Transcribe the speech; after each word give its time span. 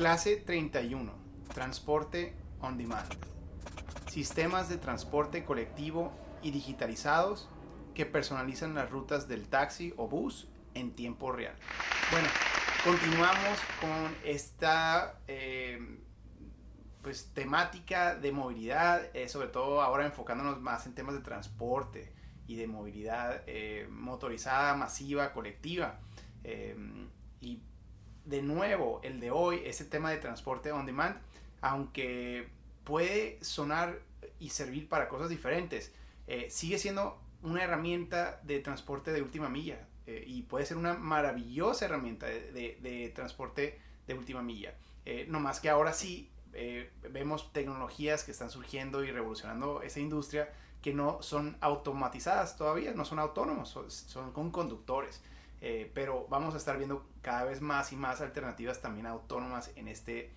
Clase 0.00 0.36
31. 0.36 1.12
Transporte 1.52 2.32
on 2.62 2.78
demand. 2.78 3.06
Sistemas 4.10 4.70
de 4.70 4.78
transporte 4.78 5.44
colectivo 5.44 6.10
y 6.40 6.52
digitalizados 6.52 7.50
que 7.94 8.06
personalizan 8.06 8.74
las 8.74 8.90
rutas 8.90 9.28
del 9.28 9.46
taxi 9.46 9.92
o 9.98 10.08
bus 10.08 10.48
en 10.72 10.92
tiempo 10.92 11.32
real. 11.32 11.54
Bueno, 12.10 12.28
continuamos 12.82 13.58
con 13.78 14.16
esta 14.24 15.20
eh, 15.28 15.98
pues, 17.02 17.34
temática 17.34 18.14
de 18.14 18.32
movilidad, 18.32 19.14
eh, 19.14 19.28
sobre 19.28 19.48
todo 19.48 19.82
ahora 19.82 20.06
enfocándonos 20.06 20.62
más 20.62 20.86
en 20.86 20.94
temas 20.94 21.14
de 21.14 21.20
transporte 21.20 22.10
y 22.46 22.56
de 22.56 22.66
movilidad 22.66 23.42
eh, 23.46 23.86
motorizada, 23.90 24.74
masiva, 24.74 25.34
colectiva. 25.34 26.00
y 27.42 27.60
de 28.24 28.42
nuevo, 28.42 29.00
el 29.02 29.20
de 29.20 29.30
hoy, 29.30 29.62
ese 29.64 29.84
tema 29.84 30.10
de 30.10 30.18
transporte 30.18 30.72
on 30.72 30.86
demand, 30.86 31.16
aunque 31.60 32.48
puede 32.84 33.38
sonar 33.42 34.00
y 34.38 34.50
servir 34.50 34.88
para 34.88 35.08
cosas 35.08 35.28
diferentes, 35.28 35.92
sigue 36.48 36.78
siendo 36.78 37.18
una 37.42 37.64
herramienta 37.64 38.40
de 38.44 38.60
transporte 38.60 39.12
de 39.12 39.22
última 39.22 39.48
milla 39.48 39.86
eh, 40.06 40.24
y 40.26 40.42
puede 40.42 40.66
ser 40.66 40.76
una 40.76 40.94
maravillosa 40.94 41.84
herramienta 41.84 42.26
de, 42.26 43.12
transporte 43.14 43.78
de 44.06 44.14
última 44.14 44.42
milla. 44.42 44.74
Eh, 45.04 45.26
no 45.28 45.40
más 45.40 45.60
que 45.60 45.70
ahora 45.70 45.92
sí 45.92 46.30
eh, 46.52 46.90
vemos 47.10 47.52
tecnologías 47.52 48.24
que 48.24 48.32
están 48.32 48.50
surgiendo 48.50 49.04
y 49.04 49.10
revolucionando 49.10 49.82
esa 49.82 50.00
industria 50.00 50.52
que 50.82 50.92
no 50.92 51.22
son 51.22 51.56
automatizadas 51.60 52.56
todavía, 52.56 52.92
no 52.92 53.04
son 53.04 53.18
autónomos, 53.18 53.78
son, 53.88 54.32
con 54.32 54.50
conductores. 54.50 55.22
Pero 55.94 56.26
vamos 56.30 56.54
a 56.54 56.56
estar 56.56 56.78
viendo 56.78 57.06
cada 57.20 57.44
vez 57.44 57.60
más 57.60 57.92
y 57.92 57.96
más 57.96 58.20
alternativas 58.20 58.80
también 58.80 59.06
autónomas 59.06 59.70
en 59.76 59.88
este 59.88 60.30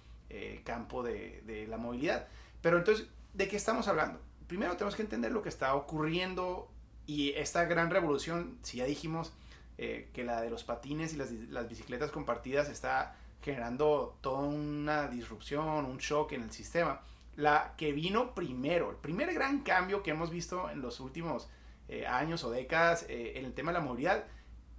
campo 0.64 1.04
de, 1.04 1.42
de 1.46 1.68
la 1.68 1.78
movilidad. 1.78 2.28
Pero 2.62 2.78
entonces, 2.78 3.08
¿de 3.34 3.48
qué 3.48 3.56
estamos 3.56 3.88
hablando? 3.88 4.20
Primero 4.48 4.76
tenemos 4.76 4.96
que 4.96 5.02
entender 5.02 5.32
lo 5.32 5.42
que 5.42 5.50
está 5.50 5.76
ocurriendo 5.76 6.70
y 7.06 7.32
esta 7.32 7.66
gran 7.66 7.90
revolución, 7.90 8.58
si 8.62 8.78
ya 8.78 8.86
dijimos 8.86 9.34
eh, 9.78 10.10
que 10.14 10.24
la 10.24 10.42
de 10.42 10.50
los 10.50 10.64
patines 10.64 11.14
y 11.14 11.18
las, 11.18 11.68
bicicletas 11.68 12.12
compartidas 12.12 12.70
está 12.70 13.16
generando 13.42 14.18
toda 14.22 14.40
una 14.40 15.08
disrupción, 15.08 15.86
un 15.86 15.98
shock 15.98 16.34
en 16.34 16.44
el 16.44 16.52
sistema, 16.52 17.02
la 17.36 17.74
que 17.76 17.92
vino 17.92 18.36
primero, 18.36 18.92
el 18.92 18.98
primer 18.98 19.34
gran 19.34 19.62
cambio 19.62 20.04
que 20.04 20.12
hemos 20.12 20.30
visto 20.30 20.70
en 20.70 20.82
los 20.82 21.00
últimos 21.00 21.50
eh, 21.90 22.06
años 22.08 22.44
o 22.44 22.52
décadas 22.52 23.06
eh, 23.10 23.34
en 23.36 23.46
el 23.46 23.54
tema 23.54 23.72
de 23.74 23.80
la 23.80 23.84
movilidad, 23.84 24.26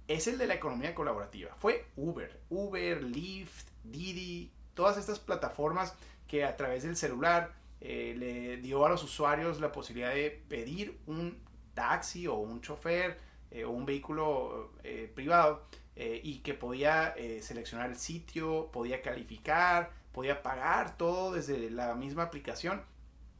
es 0.07 0.27
el 0.27 0.37
de 0.37 0.47
la 0.47 0.55
economía 0.55 0.93
colaborativa. 0.93 1.55
Fue 1.55 1.85
Uber, 1.95 2.39
Uber, 2.49 3.03
Lyft, 3.03 3.69
Didi, 3.83 4.51
todas 4.73 4.97
estas 4.97 5.19
plataformas 5.19 5.95
que 6.27 6.43
a 6.43 6.55
través 6.55 6.83
del 6.83 6.95
celular 6.95 7.53
le 7.81 8.57
dio 8.57 8.83
a 8.85 8.89
los 8.89 9.03
usuarios 9.03 9.59
la 9.59 9.71
posibilidad 9.71 10.13
de 10.13 10.31
pedir 10.47 10.97
un 11.05 11.37
taxi 11.75 12.25
o 12.25 12.35
un 12.35 12.61
chofer 12.61 13.19
eh, 13.51 13.63
o 13.63 13.69
un 13.69 13.85
vehículo 13.85 14.71
eh, 14.83 15.11
privado 15.13 15.67
eh, 15.95 16.19
y 16.23 16.39
que 16.39 16.55
podía 16.55 17.13
seleccionar 17.41 17.89
el 17.91 17.95
sitio, 17.95 18.69
podía 18.71 19.01
calificar, 19.01 19.91
podía 20.11 20.41
pagar 20.41 20.97
todo 20.97 21.33
desde 21.33 21.69
la 21.69 21.93
misma 21.93 22.23
aplicación. 22.23 22.83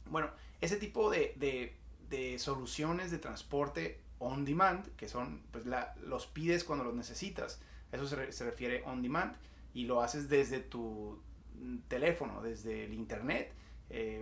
Bueno, 0.06 0.30
ese 0.60 0.76
tipo 0.76 1.10
de, 1.10 1.34
de, 2.08 2.38
soluciones 2.38 3.10
de 3.10 3.18
transporte 3.18 4.00
on 4.18 4.44
demand, 4.44 4.86
que 4.96 5.08
son, 5.08 5.42
pues 5.50 5.64
los 6.02 6.26
pides 6.26 6.64
cuando 6.64 6.84
los 6.84 6.94
necesitas, 6.94 7.60
eso 7.92 8.06
se, 8.06 8.32
se 8.32 8.44
refiere 8.44 8.82
on 8.84 9.02
demand 9.02 9.36
y 9.74 9.84
lo 9.84 10.02
haces 10.02 10.28
desde 10.28 10.60
tu 10.60 11.20
mm, 11.54 11.78
teléfono, 11.88 12.42
desde 12.42 12.84
el 12.84 12.94
internet. 12.94 13.52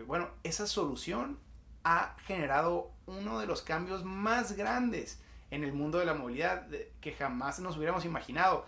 bueno, 0.06 0.28
esa 0.42 0.67
solución 0.67 1.39
ha 1.84 2.17
generado 2.27 2.91
uno 3.06 3.39
de 3.39 3.47
los 3.47 3.62
cambios 3.62 4.04
más 4.04 4.56
grandes 4.56 5.21
en 5.50 5.62
el 5.62 5.72
mundo 5.72 5.99
de 5.99 6.06
la 6.06 6.15
movilidad 6.15 6.66
que 7.00 7.12
jamás 7.12 7.60
nos 7.60 7.77
hubiéramos 7.77 8.04
imaginado. 8.04 8.66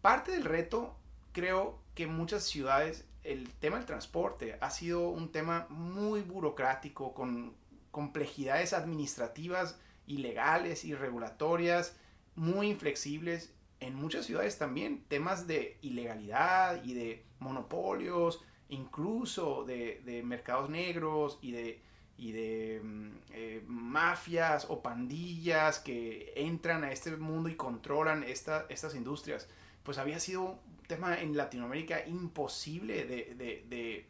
Parte 0.00 0.32
del 0.32 0.44
reto, 0.44 0.96
creo 1.32 1.78
que 1.94 2.06
muchas 2.06 2.44
ciudades, 2.44 3.04
el 3.24 3.50
tema 3.54 3.76
del 3.76 3.86
transporte 3.86 4.56
ha 4.60 4.70
sido 4.70 5.08
un 5.10 5.30
tema 5.30 5.66
muy 5.68 6.22
burocrático, 6.22 7.12
con 7.12 7.54
complejidades 7.90 8.72
administrativas 8.72 9.78
y 10.08 10.18
legales 10.18 10.84
y 10.84 10.94
regulatorias 10.94 11.96
muy 12.34 12.68
inflexibles. 12.68 13.52
En 13.78 13.94
muchas 13.94 14.26
ciudades 14.26 14.58
también 14.58 15.04
temas 15.06 15.46
de 15.46 15.78
ilegalidad 15.82 16.82
y 16.82 16.94
de 16.94 17.24
monopolios, 17.38 18.42
incluso 18.68 19.64
de, 19.64 20.22
mercados 20.24 20.68
negros 20.68 21.38
y 21.40 21.52
de 21.52 22.80
mm, 22.82 23.08
eh, 23.30 23.62
mafias 23.66 24.66
o 24.68 24.82
pandillas 24.82 25.78
que 25.78 26.32
entran 26.34 26.82
a 26.82 26.90
este 26.90 27.16
mundo 27.16 27.48
y 27.48 27.54
controlan 27.54 28.24
estas 28.24 28.94
industrias, 28.94 29.48
pues 29.82 29.98
había 29.98 30.18
sido 30.18 30.42
un 30.42 30.58
tema 30.86 31.20
en 31.20 31.36
Latinoamérica 31.36 32.04
imposible 32.06 33.04
de, 33.04 34.06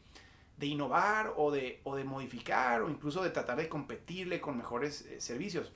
innovar 0.61 1.35
o 1.37 1.51
de, 1.51 1.81
o 1.85 1.95
de 1.95 2.05
modificar 2.05 2.83
o 2.83 2.91
incluso 2.91 3.23
de 3.23 3.31
tratar 3.31 3.59
de 3.59 3.69
competirle 3.69 4.41
con 4.41 4.57
mejores 4.57 5.03
eh, 5.03 5.21
servicios. 5.21 5.73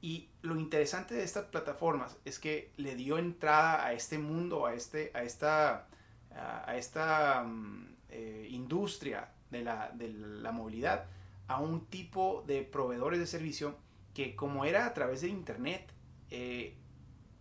Y 0.00 0.28
lo 0.42 0.56
interesante 0.56 1.14
de 1.14 1.24
estas 1.24 1.46
plataformas 1.46 2.16
es 2.24 2.38
que 2.38 2.72
le 2.76 2.94
dio 2.96 3.18
entrada 3.18 3.84
a 3.84 3.92
este 3.92 4.18
mundo, 4.18 4.66
a, 4.66 4.74
este, 4.74 5.10
a 5.14 5.22
esta, 5.22 5.88
a, 6.34 6.76
esta 6.76 7.42
mm, 7.44 7.96
eh, 8.10 8.48
industria 8.50 9.32
de 9.50 9.62
la, 9.62 9.90
de 9.90 10.08
la 10.12 10.52
movilidad, 10.52 11.06
a 11.48 11.60
un 11.60 11.86
tipo 11.86 12.44
de 12.46 12.62
proveedores 12.62 13.18
de 13.18 13.26
servicio 13.26 13.76
que 14.14 14.34
como 14.34 14.64
era 14.64 14.86
a 14.86 14.94
través 14.94 15.20
de 15.20 15.28
internet, 15.28 15.92
eh, 16.30 16.74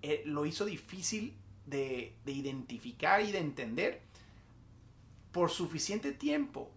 eh, 0.01 0.21
lo 0.25 0.45
hizo 0.45 0.65
difícil 0.65 1.35
de, 1.65 2.15
identificar 2.25 3.21
y 3.21 3.31
de 3.31 3.39
entender 3.39 4.01
por 5.31 5.49
suficiente 5.49 6.11
tiempo 6.11 6.69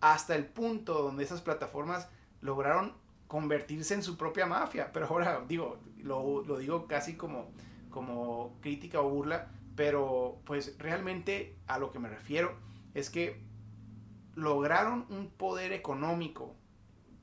hasta 0.00 0.34
el 0.34 0.46
punto 0.46 0.94
donde 0.94 1.22
esas 1.22 1.42
plataformas 1.42 2.08
lograron 2.40 2.94
convertirse 3.32 3.94
en 3.94 4.02
su 4.02 4.18
propia 4.18 4.44
mafia. 4.44 4.92
Pero 4.92 5.06
ahora 5.06 5.42
digo, 5.48 5.78
lo, 6.02 6.44
lo, 6.44 6.58
digo 6.58 6.86
casi 6.86 7.16
como, 7.16 7.50
como 7.88 8.58
crítica 8.60 9.00
o 9.00 9.08
burla, 9.08 9.50
pero 9.74 10.42
pues 10.44 10.76
realmente 10.78 11.56
a 11.66 11.78
lo 11.78 11.92
que 11.92 11.98
me 11.98 12.10
refiero 12.10 12.54
es 12.92 13.08
que 13.08 13.40
lograron 14.34 15.06
un 15.08 15.30
poder 15.30 15.72
económico 15.72 16.54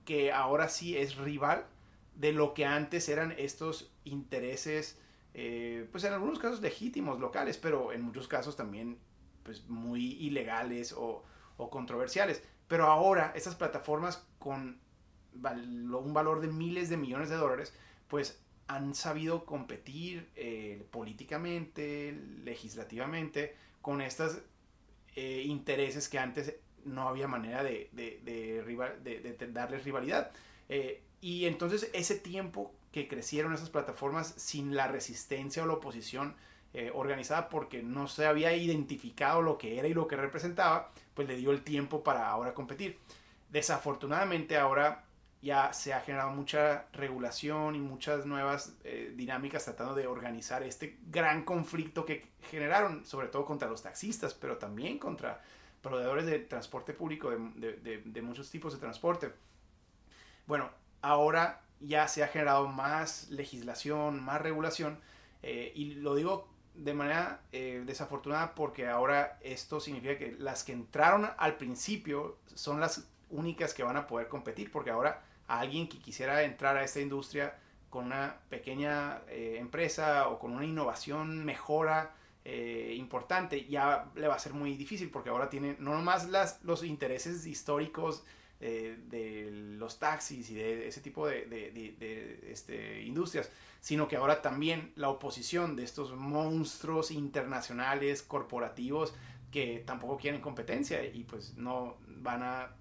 que 0.03 0.31
ahora 0.31 0.67
sí 0.67 0.97
es 0.97 1.15
rival 1.15 1.67
de 2.15 2.33
lo 2.33 2.55
que 2.55 2.65
antes 2.65 3.07
eran 3.07 3.35
estos 3.37 3.93
intereses, 4.03 4.97
eh, 5.35 5.87
pues 5.91 6.05
en 6.05 6.13
algunos 6.13 6.39
casos 6.39 6.59
legítimos, 6.59 7.19
locales, 7.19 7.59
pero 7.59 7.93
en 7.93 8.01
muchos 8.01 8.27
casos 8.27 8.55
también 8.55 8.97
pues 9.43 9.69
muy 9.69 10.13
ilegales 10.13 10.91
o, 10.97 11.23
controversiales. 11.69 12.41
Pero 12.67 12.85
ahora 12.87 13.31
estas 13.35 13.53
plataformas 13.53 14.25
con 14.39 14.79
un 15.43 16.13
valor 16.13 16.41
de 16.41 16.47
miles 16.47 16.89
de 16.89 16.97
millones 16.97 17.29
de 17.29 17.35
dólares, 17.35 17.73
pues 18.07 18.39
han 18.69 18.93
sabido 18.93 19.45
competir 19.45 20.29
eh, 20.35 20.85
políticamente, 20.91 22.15
legislativamente, 22.43 23.55
con 23.81 23.99
estos 23.99 24.43
eh, 25.15 25.41
intereses 25.45 26.07
que 26.07 26.19
antes 26.19 26.55
no 26.85 27.09
había 27.09 27.27
manera 27.27 27.63
de, 27.63 27.89
darles 29.51 29.83
rivalidad. 29.83 30.31
Eh, 30.69 31.01
y 31.19 31.45
entonces 31.45 31.89
ese 31.93 32.15
tiempo 32.15 32.71
que 32.91 33.07
crecieron 33.07 33.53
esas 33.53 33.71
plataformas 33.71 34.35
sin 34.37 34.75
la 34.75 34.87
resistencia 34.87 35.63
o 35.63 35.65
la 35.65 35.73
oposición 35.73 36.35
organizada 36.93 37.49
porque 37.49 37.81
no 37.81 38.07
se 38.07 38.27
había 38.27 38.55
identificado 38.55 39.41
lo 39.41 39.57
que 39.57 39.79
era 39.79 39.87
y 39.87 39.95
lo 39.95 40.07
que 40.07 40.15
representaba, 40.15 40.91
pues 41.15 41.27
le 41.27 41.35
dio 41.35 41.49
el 41.49 41.63
tiempo 41.63 42.03
para 42.03 42.29
ahora 42.29 42.53
competir. 42.53 42.99
Desafortunadamente 43.49 44.55
ahora 44.55 45.08
ya 45.41 45.71
se 45.71 45.93
ha 45.93 46.01
generado 46.01 46.31
mucha 46.31 46.85
regulación 46.91 47.75
y 47.75 47.79
muchas 47.79 48.25
nuevas 48.25 48.73
eh, 48.83 49.13
dinámicas 49.15 49.63
tratando 49.63 49.95
de 49.95 50.05
organizar 50.05 50.63
este 50.63 50.97
gran 51.07 51.43
conflicto 51.45 52.05
que 52.05 52.27
generaron, 52.49 53.05
sobre 53.05 53.27
todo 53.27 53.45
contra 53.45 53.69
los 53.69 53.81
taxistas, 53.81 54.33
pero 54.33 54.57
también 54.57 54.99
contra 54.99 55.41
proveedores 55.81 56.25
de 56.25 56.39
transporte 56.39 56.93
público, 56.93 57.31
de, 57.31 58.21
muchos 58.21 58.49
tipos 58.51 58.73
de 58.73 58.79
transporte. 58.79 59.31
Bueno, 60.45 60.69
ahora 61.01 61.61
ya 61.79 62.09
se 62.09 62.21
ha 62.21 62.27
generado 62.27 62.67
más 62.67 63.29
legislación, 63.29 64.21
más 64.21 64.41
regulación, 64.41 64.99
eh, 65.41 65.71
y 65.73 65.95
lo 65.95 66.15
digo 66.15 66.49
de 66.73 66.93
manera 66.93 67.41
eh, 67.53 67.83
desafortunada 67.85 68.55
porque 68.55 68.87
ahora 68.87 69.37
esto 69.41 69.79
significa 69.79 70.17
que 70.17 70.33
las 70.33 70.65
que 70.65 70.73
entraron 70.73 71.29
al 71.37 71.55
principio 71.55 72.37
son 72.55 72.81
las 72.81 73.07
únicas 73.29 73.73
que 73.73 73.83
van 73.83 73.95
a 73.95 74.07
poder 74.07 74.27
competir, 74.27 74.69
porque 74.71 74.89
ahora 74.89 75.23
alguien 75.49 75.87
que 75.87 75.99
quisiera 75.99 76.43
entrar 76.43 76.77
a 76.77 76.83
esta 76.83 77.01
industria 77.01 77.57
con 77.89 78.05
una 78.05 78.37
pequeña 78.49 79.21
eh, 79.27 79.57
empresa 79.59 80.29
o 80.29 80.39
con 80.39 80.51
una 80.51 80.65
innovación 80.65 81.43
mejora 81.43 82.13
eh, 82.45 82.95
importante, 82.97 83.65
ya 83.65 84.09
le 84.15 84.27
va 84.27 84.35
a 84.35 84.39
ser 84.39 84.53
muy 84.53 84.75
difícil 84.75 85.09
porque 85.09 85.29
ahora 85.29 85.49
tiene 85.49 85.75
no 85.79 85.93
nomás 85.93 86.29
las, 86.29 86.63
los 86.63 86.83
intereses 86.83 87.45
históricos 87.45 88.23
eh, 88.61 88.97
de 89.09 89.49
los 89.77 89.99
taxis 89.99 90.49
y 90.49 90.55
de 90.55 90.87
ese 90.87 91.01
tipo 91.01 91.27
de, 91.27 92.41
este, 92.49 93.01
industrias, 93.01 93.49
sino 93.81 94.07
que 94.07 94.17
ahora 94.17 94.41
también 94.41 94.91
la 94.95 95.09
oposición 95.09 95.75
de 95.75 95.83
estos 95.83 96.15
monstruos 96.15 97.11
internacionales, 97.11 98.21
corporativos, 98.21 99.13
que 99.51 99.83
tampoco 99.85 100.17
quieren 100.17 100.41
competencia 100.41 101.03
y 101.05 101.23
pues 101.23 101.55
no 101.55 101.97
van 102.07 102.43
a 102.43 102.75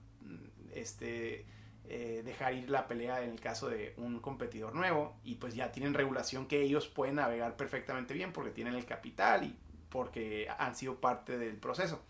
este, 0.74 1.46
eh, 1.90 2.20
dejar 2.22 2.52
ir 2.52 2.68
la 2.68 2.86
pelea 2.86 3.22
en 3.22 3.30
el 3.30 3.40
caso 3.40 3.70
de 3.70 3.94
un 3.96 4.20
competidor 4.20 4.74
nuevo 4.74 5.16
y 5.24 5.36
pues 5.36 5.54
ya 5.54 5.72
tienen 5.72 5.94
regulación 5.94 6.46
que 6.46 6.60
ellos 6.60 6.86
pueden 6.86 7.14
navegar 7.14 7.56
perfectamente 7.56 8.12
bien 8.12 8.30
porque 8.30 8.50
tienen 8.50 8.74
el 8.74 8.84
capital 8.84 9.44
y 9.44 9.56
porque 9.88 10.48
han 10.58 10.76
sido 10.76 10.96
parte 10.96 11.38
del 11.38 11.56
proceso. 11.56 12.02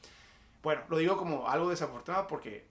Bueno, 0.64 0.82
lo 0.88 0.98
digo 0.98 1.16
como 1.16 1.48
algo 1.48 1.70
desafortunado 1.70 2.26
porque 2.26 2.66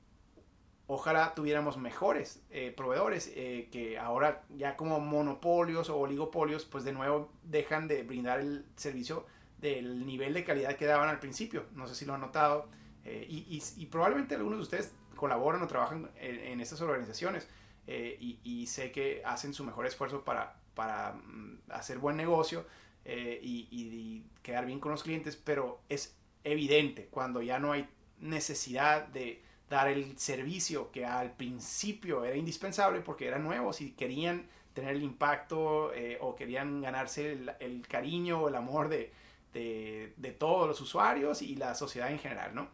ojalá 0.87 1.33
tuviéramos 1.33 1.77
mejores 1.77 2.41
eh, 2.49 2.73
proveedores 2.75 3.31
eh, 3.35 3.69
que 3.71 3.97
ahora 3.97 4.43
ya 4.57 4.75
como 4.75 4.99
monopolios 4.99 5.89
o 5.89 5.97
oligopolios 5.97 6.65
pues 6.65 6.83
de 6.83 6.91
nuevo 6.91 7.31
dejan 7.43 7.87
de 7.87 8.03
brindar 8.03 8.41
el 8.41 8.65
servicio 8.75 9.25
del 9.59 10.05
nivel 10.05 10.33
de 10.33 10.43
calidad 10.43 10.75
que 10.75 10.85
daban 10.85 11.07
al 11.07 11.19
principio. 11.19 11.67
No 11.73 11.87
sé 11.87 11.95
si 11.95 12.05
lo 12.05 12.15
han 12.15 12.21
notado. 12.21 12.67
y, 13.05 13.63
y, 13.77 13.85
probablemente 13.85 14.35
algunos 14.35 14.59
de 14.59 14.63
ustedes 14.63 14.93
colaboran 15.17 15.61
o 15.61 15.67
trabajan 15.67 16.09
en, 16.15 16.61
estas 16.61 16.79
organizaciones 16.81 17.47
eh, 17.87 18.17
y, 18.43 18.67
sé 18.67 18.91
que 18.91 19.21
hacen 19.25 19.53
su 19.53 19.63
mejor 19.63 19.85
esfuerzo 19.85 20.23
para, 20.23 20.55
para 20.73 21.13
mm, 21.13 21.59
hacer 21.69 21.99
buen 21.99 22.15
negocio 22.15 22.65
eh, 23.05 23.39
y, 23.41 24.23
quedar 24.41 24.65
bien 24.65 24.79
con 24.79 24.93
los 24.93 25.03
clientes, 25.03 25.35
pero 25.35 25.81
es 25.89 26.15
evidente 26.45 27.07
cuando 27.11 27.41
ya 27.41 27.59
no 27.59 27.73
hay 27.73 27.85
necesidad 28.19 29.07
de 29.07 29.43
dar 29.69 29.89
el 29.89 30.17
servicio 30.17 30.89
que 30.91 31.05
al 31.05 31.33
principio 31.33 32.23
era 32.23 32.37
indispensable 32.37 33.01
porque 33.01 33.27
eran 33.27 33.43
nuevos 33.43 33.81
y 33.81 33.91
querían 33.91 34.47
tener 34.73 34.95
el 34.95 35.03
impacto 35.03 35.93
eh, 35.93 36.17
o 36.21 36.33
querían 36.33 36.81
ganarse 36.81 37.33
el, 37.59 37.85
cariño 37.89 38.43
o 38.43 38.47
el 38.47 38.55
amor 38.55 38.87
de, 38.87 39.11
de, 39.51 40.35
todos 40.37 40.65
los 40.65 40.79
usuarios 40.79 41.41
y 41.41 41.55
la 41.57 41.75
sociedad 41.75 42.09
en 42.09 42.19
general, 42.19 42.55
¿no? 42.55 42.69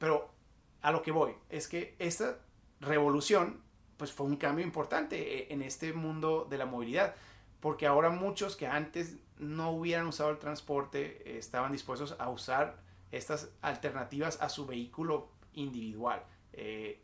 pero 0.00 0.30
a 0.82 0.92
lo 0.92 1.02
que 1.02 1.12
voy 1.12 1.34
es 1.48 1.68
que 1.68 1.94
esta 1.98 2.38
revolución 2.80 3.60
pues 4.00 4.12
fue 4.12 4.26
un 4.26 4.36
cambio 4.36 4.64
importante 4.64 5.40
eh, 5.40 5.46
en 5.50 5.60
este 5.60 5.92
mundo 5.92 6.46
de 6.48 6.56
la 6.56 6.64
movilidad, 6.64 7.14
porque 7.60 7.86
ahora 7.86 8.08
muchos 8.08 8.56
que 8.56 8.66
antes 8.66 9.16
no 9.38 9.72
hubieran 9.72 10.06
usado 10.06 10.30
el 10.30 10.38
transporte 10.38 11.20
eh, 11.26 11.36
estaban 11.36 11.70
dispuestos 11.70 12.16
a 12.18 12.30
usar 12.30 12.80
estas 13.12 13.50
alternativas 13.60 14.40
a 14.40 14.48
su 14.48 14.64
vehículo 14.64 15.28
individual. 15.52 16.24
Eh, 16.54 17.02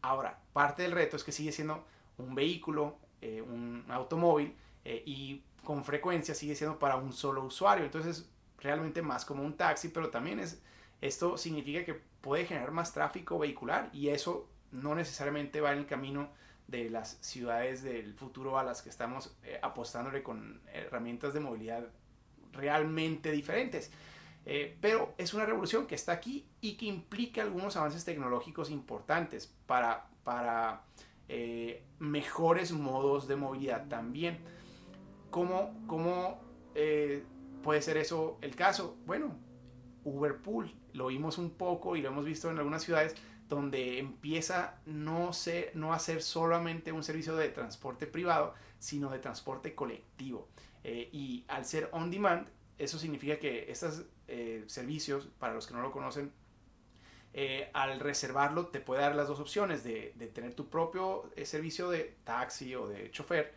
ahora, 0.00 0.40
parte 0.52 0.84
del 0.84 0.92
reto 0.92 1.16
es 1.16 1.24
que 1.24 1.32
sigue 1.32 1.50
siendo 1.50 1.84
un 2.18 2.36
vehículo, 2.36 2.98
un 3.20 3.84
automóvil, 3.88 4.54
y 4.84 5.42
con 5.64 5.82
frecuencia 5.82 6.36
sigue 6.36 6.54
siendo 6.54 6.78
para 6.78 6.96
un 6.96 7.12
solo 7.12 7.42
usuario. 7.42 7.84
Entonces, 7.84 8.30
realmente 8.58 9.02
más 9.02 9.24
como 9.24 9.42
un 9.42 9.56
taxi, 9.56 9.88
pero 9.88 10.08
también 10.08 10.38
es, 10.38 10.62
esto 11.00 11.36
significa 11.36 11.84
que 11.84 11.94
puede 12.20 12.46
generar 12.46 12.72
más 12.72 12.92
tráfico 12.92 13.38
vehicular 13.38 13.90
y 13.92 14.08
eso 14.08 14.48
no 14.72 14.94
necesariamente 14.94 15.60
va 15.60 15.72
en 15.72 15.78
el 15.78 15.86
camino 15.86 16.28
de 16.66 16.90
las 16.90 17.18
ciudades 17.22 17.82
del 17.82 18.14
futuro 18.14 18.58
a 18.58 18.62
las 18.62 18.82
que 18.82 18.90
estamos 18.90 19.34
eh, 19.42 19.58
apostándole 19.62 20.22
con 20.22 20.60
herramientas 20.72 21.32
de 21.32 21.40
movilidad 21.40 21.88
realmente 22.52 23.30
diferentes. 23.32 23.90
Eh, 24.44 24.76
pero 24.80 25.14
es 25.18 25.34
una 25.34 25.46
revolución 25.46 25.86
que 25.86 25.94
está 25.94 26.12
aquí 26.12 26.46
y 26.60 26.76
que 26.76 26.86
implica 26.86 27.42
algunos 27.42 27.76
avances 27.76 28.04
tecnológicos 28.04 28.70
importantes 28.70 29.52
para, 29.66 30.08
para 30.24 30.82
eh, 31.28 31.82
mejores 31.98 32.72
modos 32.72 33.28
de 33.28 33.36
movilidad 33.36 33.88
también. 33.88 34.38
¿Cómo, 35.30 35.74
cómo 35.86 36.40
puede 37.62 37.82
ser 37.82 37.96
eso 37.96 38.38
el 38.40 38.54
caso? 38.54 38.96
Bueno, 39.04 39.36
Uberpool 40.08 40.74
lo 40.92 41.06
vimos 41.06 41.38
un 41.38 41.50
poco 41.50 41.96
y 41.96 42.02
lo 42.02 42.08
hemos 42.08 42.24
visto 42.24 42.50
en 42.50 42.58
algunas 42.58 42.82
ciudades 42.82 43.14
donde 43.48 43.98
empieza 43.98 44.78
no, 44.84 45.32
ser, 45.32 45.72
no 45.74 45.92
a 45.92 45.98
ser 45.98 46.22
solamente 46.22 46.92
un 46.92 47.02
servicio 47.02 47.34
de 47.36 47.48
transporte 47.48 48.06
privado, 48.06 48.54
sino 48.78 49.10
de 49.10 49.18
transporte 49.18 49.74
colectivo. 49.74 50.48
Eh, 50.84 51.08
y 51.12 51.44
al 51.48 51.64
ser 51.64 51.88
on 51.92 52.10
demand, 52.10 52.48
eso 52.76 52.98
significa 52.98 53.38
que 53.38 53.70
estos 53.70 54.04
eh, 54.28 54.64
servicios, 54.66 55.28
para 55.38 55.54
los 55.54 55.66
que 55.66 55.74
no 55.74 55.80
lo 55.80 55.90
conocen, 55.90 56.32
eh, 57.32 57.70
al 57.72 58.00
reservarlo 58.00 58.66
te 58.68 58.80
puede 58.80 59.02
dar 59.02 59.14
las 59.14 59.28
dos 59.28 59.40
opciones 59.40 59.84
de, 59.84 60.12
de 60.16 60.26
tener 60.26 60.54
tu 60.54 60.68
propio 60.68 61.30
servicio 61.44 61.90
de 61.90 62.16
taxi 62.24 62.74
o 62.74 62.88
de 62.88 63.10
chofer 63.10 63.54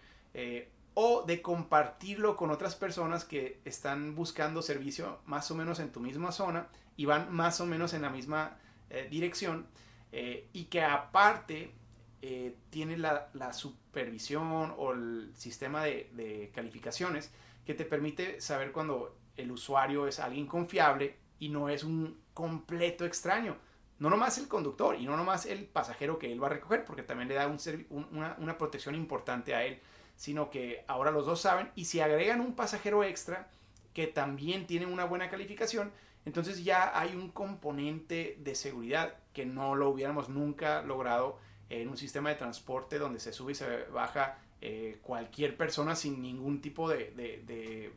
o 0.94 1.24
de 1.24 1.42
compartirlo 1.42 2.36
con 2.36 2.52
otras 2.52 2.76
personas 2.76 3.24
que 3.24 3.62
están 3.66 4.16
buscando 4.16 4.62
servicio 4.62 5.20
más 5.26 5.50
o 5.52 5.56
menos 5.56 5.80
en 5.80 5.92
tu 5.92 6.00
misma 6.00 6.32
zona 6.32 6.68
y 6.98 7.06
van 7.06 7.32
más 7.34 7.62
o 7.62 7.66
menos 7.66 7.94
en 7.94 8.02
la 8.02 8.10
misma 8.10 8.58
eh, 8.90 9.08
dirección 9.10 9.68
eh, 10.12 10.50
y 10.52 10.66
que 10.66 10.84
aparte 10.84 11.74
eh, 12.22 12.58
tiene 12.70 12.98
la, 12.98 13.54
supervisión 13.54 14.74
o 14.78 14.92
el 14.92 15.32
sistema 15.36 15.84
de, 15.84 16.52
calificaciones 16.54 17.32
que 17.66 17.74
te 17.74 17.86
permite 17.86 18.42
saber 18.42 18.72
cuando 18.72 19.18
el 19.38 19.52
usuario 19.52 20.08
es 20.08 20.20
alguien 20.20 20.46
confiable 20.46 21.18
y 21.40 21.50
no 21.50 21.70
es 21.70 21.84
un 21.84 22.20
completo 22.34 23.06
extraño. 23.06 23.56
No 23.98 24.10
nomás 24.10 24.38
el 24.40 24.48
conductor 24.48 24.96
y 25.00 25.06
no 25.06 25.16
nomás 25.16 25.46
el 25.46 25.66
pasajero 25.66 26.20
que 26.20 26.32
él 26.32 26.42
va 26.42 26.48
a 26.48 26.52
recoger, 26.52 26.86
porque 26.86 27.04
también 27.04 27.30
le 27.30 27.36
da 27.36 27.48
una, 27.90 28.36
una 28.40 28.58
protección 28.58 28.96
importante 28.96 29.56
a 29.56 29.64
él 29.64 29.80
sino 30.22 30.52
que 30.52 30.86
ahora 30.86 31.10
los 31.10 31.26
dos 31.26 31.42
saben 31.42 31.72
y 31.74 31.86
si 31.86 32.00
agregan 32.00 32.42
un 32.42 32.54
pasajero 32.54 33.04
extra 33.04 33.50
que 33.92 34.06
también 34.06 34.68
tiene 34.68 34.86
una 34.86 35.04
buena 35.04 35.32
calificación, 35.32 35.92
entonces 36.26 36.64
ya 36.64 36.92
hay 36.94 37.16
un 37.16 37.32
componente 37.32 38.38
de 38.40 38.54
seguridad 38.54 39.16
que 39.34 39.48
no 39.48 39.74
lo 39.74 39.90
hubiéramos 39.90 40.30
nunca 40.30 40.84
logrado 40.84 41.40
en 41.70 41.90
un 41.90 41.98
sistema 41.98 42.30
de 42.30 42.36
transporte 42.36 43.00
donde 43.00 43.20
se 43.20 43.34
sube 43.34 43.54
y 43.54 43.56
se 43.56 43.86
baja 43.86 44.38
eh, 44.62 45.00
cualquier 45.02 45.58
persona 45.58 45.96
sin 45.96 46.22
ningún 46.22 46.62
tipo 46.62 46.88
de, 46.88 47.92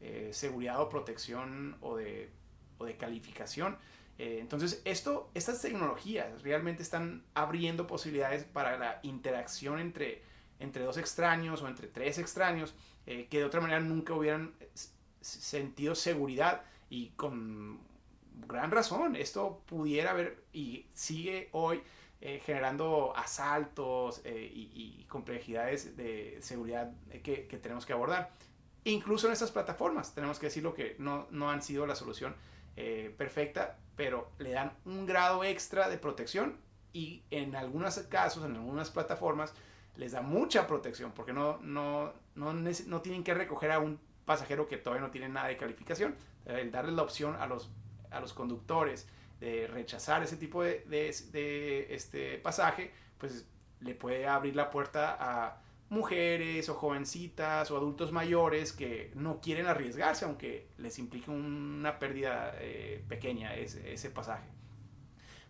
eh, 0.00 0.30
seguridad 0.30 0.80
o 0.80 0.88
protección 0.88 1.76
o 1.80 1.96
de, 1.96 2.30
calificación. 2.96 3.76
Eh, 4.18 4.38
entonces, 4.40 4.82
esto, 4.84 5.32
estas 5.34 5.60
tecnologías 5.60 6.42
realmente 6.42 6.84
están 6.84 7.24
abriendo 7.34 7.88
posibilidades 7.88 8.44
para 8.44 8.78
la 8.78 9.00
interacción 9.02 9.80
entre 9.80 10.22
entre 10.64 10.82
dos 10.82 10.96
extraños 10.96 11.62
o 11.62 11.68
entre 11.68 11.86
tres 11.86 12.18
extraños 12.18 12.74
eh, 13.06 13.28
que 13.30 13.38
de 13.38 13.44
otra 13.44 13.60
manera 13.60 13.80
nunca 13.80 14.14
hubieran 14.14 14.54
sentido 15.20 15.94
seguridad 15.94 16.62
y 16.90 17.10
con 17.10 17.80
gran 18.48 18.70
razón 18.70 19.14
esto 19.14 19.62
pudiera 19.66 20.10
haber 20.10 20.42
y 20.52 20.86
sigue 20.94 21.48
hoy 21.52 21.82
eh, 22.20 22.40
generando 22.44 23.14
asaltos 23.16 24.22
eh, 24.24 24.50
y, 24.52 25.04
complejidades 25.08 25.96
de 25.96 26.38
seguridad 26.40 26.90
que, 27.22 27.46
tenemos 27.62 27.86
que 27.86 27.92
abordar. 27.92 28.32
Incluso 28.82 29.28
en 29.28 29.32
estas 29.32 29.52
plataformas, 29.52 30.12
tenemos 30.12 30.40
que 30.40 30.46
decirlo 30.46 30.74
que 30.74 30.96
no, 30.98 31.28
no 31.30 31.50
han 31.50 31.62
sido 31.62 31.86
la 31.86 31.94
solución 31.94 32.34
perfecta, 33.16 33.78
pero 33.94 34.32
le 34.38 34.50
dan 34.50 34.72
un 34.84 35.06
grado 35.06 35.44
extra 35.44 35.88
de 35.88 35.98
protección 35.98 36.56
y 36.94 37.22
en 37.30 37.54
algunos 37.54 37.98
casos, 38.08 38.44
en 38.44 38.56
algunas 38.56 38.90
plataformas, 38.90 39.52
les 39.96 40.12
da 40.12 40.22
mucha 40.22 40.66
protección 40.66 41.12
porque 41.12 41.32
no, 41.32 41.58
no, 41.58 42.12
no, 42.34 42.52
no, 42.52 43.00
tienen 43.00 43.22
que 43.22 43.34
recoger 43.34 43.70
a 43.70 43.78
un 43.78 44.00
pasajero 44.24 44.66
que 44.66 44.76
todavía 44.76 45.06
no 45.06 45.10
tiene 45.10 45.28
nada 45.28 45.48
de 45.48 45.56
calificación. 45.56 46.16
El 46.46 46.70
darles 46.70 46.94
la 46.94 47.02
opción 47.02 47.36
a 47.36 47.46
los, 47.46 47.70
a 48.10 48.20
los 48.20 48.32
conductores 48.32 49.08
de 49.40 49.66
rechazar 49.66 50.22
ese 50.22 50.36
tipo 50.36 50.62
de, 50.62 50.84
de, 50.86 51.94
este 51.94 52.38
pasaje, 52.38 52.92
pues 53.18 53.46
le 53.80 53.94
puede 53.94 54.26
abrir 54.26 54.56
la 54.56 54.70
puerta 54.70 55.16
a 55.18 55.60
mujeres 55.90 56.68
o 56.68 56.74
jovencitas 56.74 57.70
o 57.70 57.76
adultos 57.76 58.10
mayores 58.10 58.72
que 58.72 59.12
no 59.14 59.40
quieren 59.40 59.66
arriesgarse 59.66 60.24
aunque 60.24 60.68
les 60.78 60.98
implique 60.98 61.30
una 61.30 61.98
pérdida 61.98 62.54
eh, 62.58 63.04
pequeña 63.06 63.54
ese, 63.54 63.92
ese, 63.92 64.10
pasaje. 64.10 64.48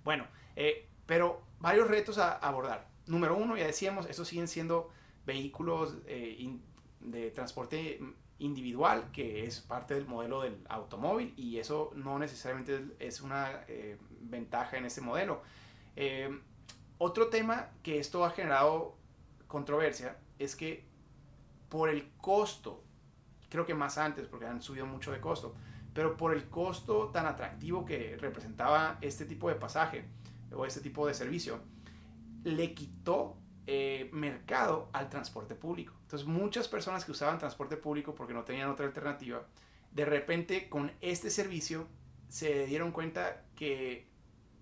Bueno, 0.03 0.27
eh, 0.57 0.89
pero 1.07 1.43
varios 1.61 1.89
retos 1.89 2.19
a 2.19 2.33
abordar 2.33 2.94
número 3.06 3.37
uno, 3.37 3.56
ya 3.56 3.66
decíamos, 3.66 4.06
estos 4.06 4.28
siguen 4.28 4.49
siendo 4.49 4.90
vehículos 5.26 5.96
eh, 6.06 6.58
de 7.00 7.30
transporte 7.30 8.00
individual, 8.38 9.11
que 9.12 9.46
es 9.46 9.61
parte 9.61 9.94
del 9.94 10.06
modelo 10.06 10.42
del 10.42 10.58
automóvil, 10.68 11.32
y 11.37 11.58
eso 11.58 11.92
no 11.94 12.18
necesariamente 12.18 12.94
es 12.99 13.20
una 13.20 13.64
eh, 13.68 13.96
ventaja 14.20 14.76
en 14.76 14.87
este 14.87 15.00
modelo. 15.00 15.42
Eh, 15.96 16.40
otro 16.99 17.28
tema 17.28 17.70
que 17.82 17.99
esto 17.99 18.25
ha 18.25 18.30
generado 18.30 18.96
controversia 19.46 20.18
es 20.38 20.56
que 20.56 20.84
por 21.68 21.88
el 21.88 22.11
costo 22.16 22.82
creo 23.49 23.66
que 23.66 23.75
más 23.75 23.99
antes 23.99 24.26
porque 24.26 24.46
han 24.46 24.61
subido 24.61 24.87
mucho 24.87 25.12
de 25.12 25.20
costo, 25.20 25.54
pero 25.92 26.16
por 26.16 26.34
el 26.34 26.49
costo 26.49 27.11
tan 27.11 27.26
atractivo 27.26 27.84
que 27.84 28.16
representaba 28.16 28.99
este 29.00 29.26
tipo 29.26 29.49
de 29.49 29.54
pasaje 29.54 30.04
o 30.52 30.66
este 30.66 30.80
tipo 30.80 31.06
de 31.06 31.14
servicio, 31.14 31.61
le 32.45 32.75
quitó 32.75 33.39
eh, 33.67 34.11
mercado 34.13 34.91
al 34.93 35.09
transporte 35.09 35.55
público. 35.55 35.95
Entonces 36.03 36.29
muchas 36.29 36.69
personas 36.69 37.05
que 37.05 37.13
usaban 37.13 37.39
transporte 37.39 37.79
público 37.79 38.15
porque 38.15 38.35
no 38.35 38.45
tenían 38.45 38.69
otra 38.69 38.85
alternativa, 38.85 39.43
de 39.91 40.05
repente 40.05 40.69
con 40.69 40.93
este 41.01 41.31
servicio 41.31 41.89
se 42.29 42.67
dieron 42.67 42.93
cuenta 42.93 43.45
que 43.57 44.07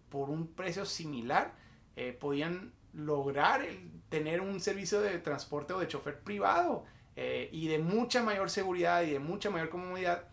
por 0.09 0.31
un 0.31 0.47
precio 0.55 0.85
similar 0.85 1.53
eh, 1.97 2.13
podían 2.13 2.73
lograr 2.93 3.67
tener 4.09 4.41
un 4.41 4.61
servicio 4.61 5.01
de 5.01 5.19
transporte 5.19 5.73
o 5.73 5.81
de 5.81 5.89
chofer 5.89 6.21
privado 6.21 6.85
eh, 7.17 7.49
y 7.51 7.67
de 7.67 7.81
mucha 7.81 8.23
mayor 8.23 8.51
seguridad 8.51 9.03
y 9.03 9.11
de 9.11 9.19
mucha 9.19 9.51
mayor 9.51 9.69
comodidad, 9.69 10.29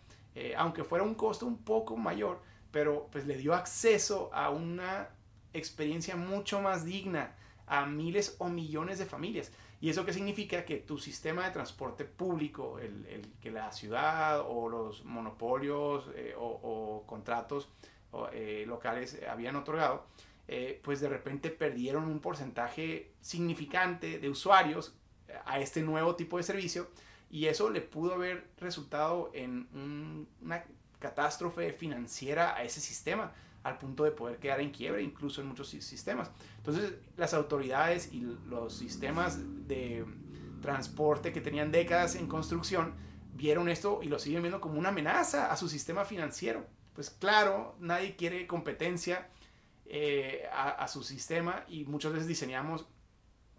aunque 0.56 0.84
fuera 0.84 1.04
un 1.04 1.16
costo 1.16 1.44
un 1.44 1.58
poco 1.58 1.96
mayor, 1.96 2.40
pero 2.70 3.08
pues 3.10 3.26
le 3.26 3.36
dio 3.36 3.52
acceso 3.52 4.30
a 4.32 4.48
una 4.50 5.08
experiencia 5.52 6.14
mucho 6.14 6.60
más 6.60 6.84
digna 6.84 7.34
a 7.70 7.86
miles 7.86 8.34
o 8.38 8.48
millones 8.48 8.98
de 8.98 9.06
familias. 9.06 9.52
¿Y 9.80 9.88
eso 9.88 10.04
qué 10.04 10.12
significa? 10.12 10.64
Que 10.64 10.78
tu 10.78 10.98
sistema 10.98 11.46
de 11.46 11.52
transporte 11.52 12.04
público, 12.04 12.80
el, 12.80 13.32
que 13.40 13.50
la 13.50 13.70
ciudad 13.72 14.44
o 14.46 14.68
los 14.68 15.04
monopolios 15.04 16.10
eh, 16.16 16.34
o, 16.36 17.04
contratos 17.06 17.68
eh, 18.32 18.64
locales 18.66 19.20
habían 19.30 19.54
otorgado, 19.54 20.04
eh, 20.48 20.80
pues 20.82 21.00
de 21.00 21.08
repente 21.08 21.48
perdieron 21.50 22.04
un 22.04 22.18
porcentaje 22.18 23.12
significante 23.20 24.18
de 24.18 24.28
usuarios 24.28 24.92
a 25.46 25.60
este 25.60 25.80
nuevo 25.80 26.16
tipo 26.16 26.38
de 26.38 26.42
servicio 26.42 26.88
y 27.30 27.46
eso 27.46 27.70
le 27.70 27.80
pudo 27.80 28.14
haber 28.14 28.48
resultado 28.58 29.30
en 29.32 29.68
una 30.42 30.64
catástrofe 30.98 31.72
financiera 31.72 32.56
a 32.56 32.64
ese 32.64 32.80
sistema 32.80 33.32
al 33.62 33.78
punto 33.78 34.04
de 34.04 34.10
poder 34.10 34.38
quedar 34.38 34.60
en 34.60 34.70
quiebra 34.70 35.00
incluso 35.00 35.40
en 35.40 35.48
muchos 35.48 35.68
sistemas. 35.68 36.30
Entonces 36.58 36.94
las 37.16 37.34
autoridades 37.34 38.12
y 38.12 38.20
los 38.48 38.74
sistemas 38.74 39.38
de 39.66 40.04
transporte 40.60 41.32
que 41.32 41.40
tenían 41.40 41.70
décadas 41.70 42.14
en 42.14 42.26
construcción 42.26 42.94
vieron 43.34 43.68
esto 43.68 44.00
y 44.02 44.08
lo 44.08 44.18
siguen 44.18 44.42
viendo 44.42 44.60
como 44.60 44.78
una 44.78 44.90
amenaza 44.90 45.50
a 45.50 45.56
su 45.56 45.68
sistema 45.68 46.04
financiero. 46.04 46.66
Pues 46.94 47.10
claro, 47.10 47.76
nadie 47.80 48.16
quiere 48.16 48.46
competencia 48.46 49.28
eh, 49.86 50.44
a, 50.52 50.86
su 50.88 51.02
sistema 51.02 51.64
y 51.68 51.84
muchas 51.84 52.12
veces 52.12 52.28
diseñamos 52.28 52.86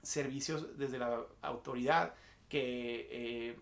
servicios 0.02 0.78
desde 0.78 0.98
la 1.00 1.22
autoridad 1.42 2.14
que 2.48 3.08
eh, 3.12 3.60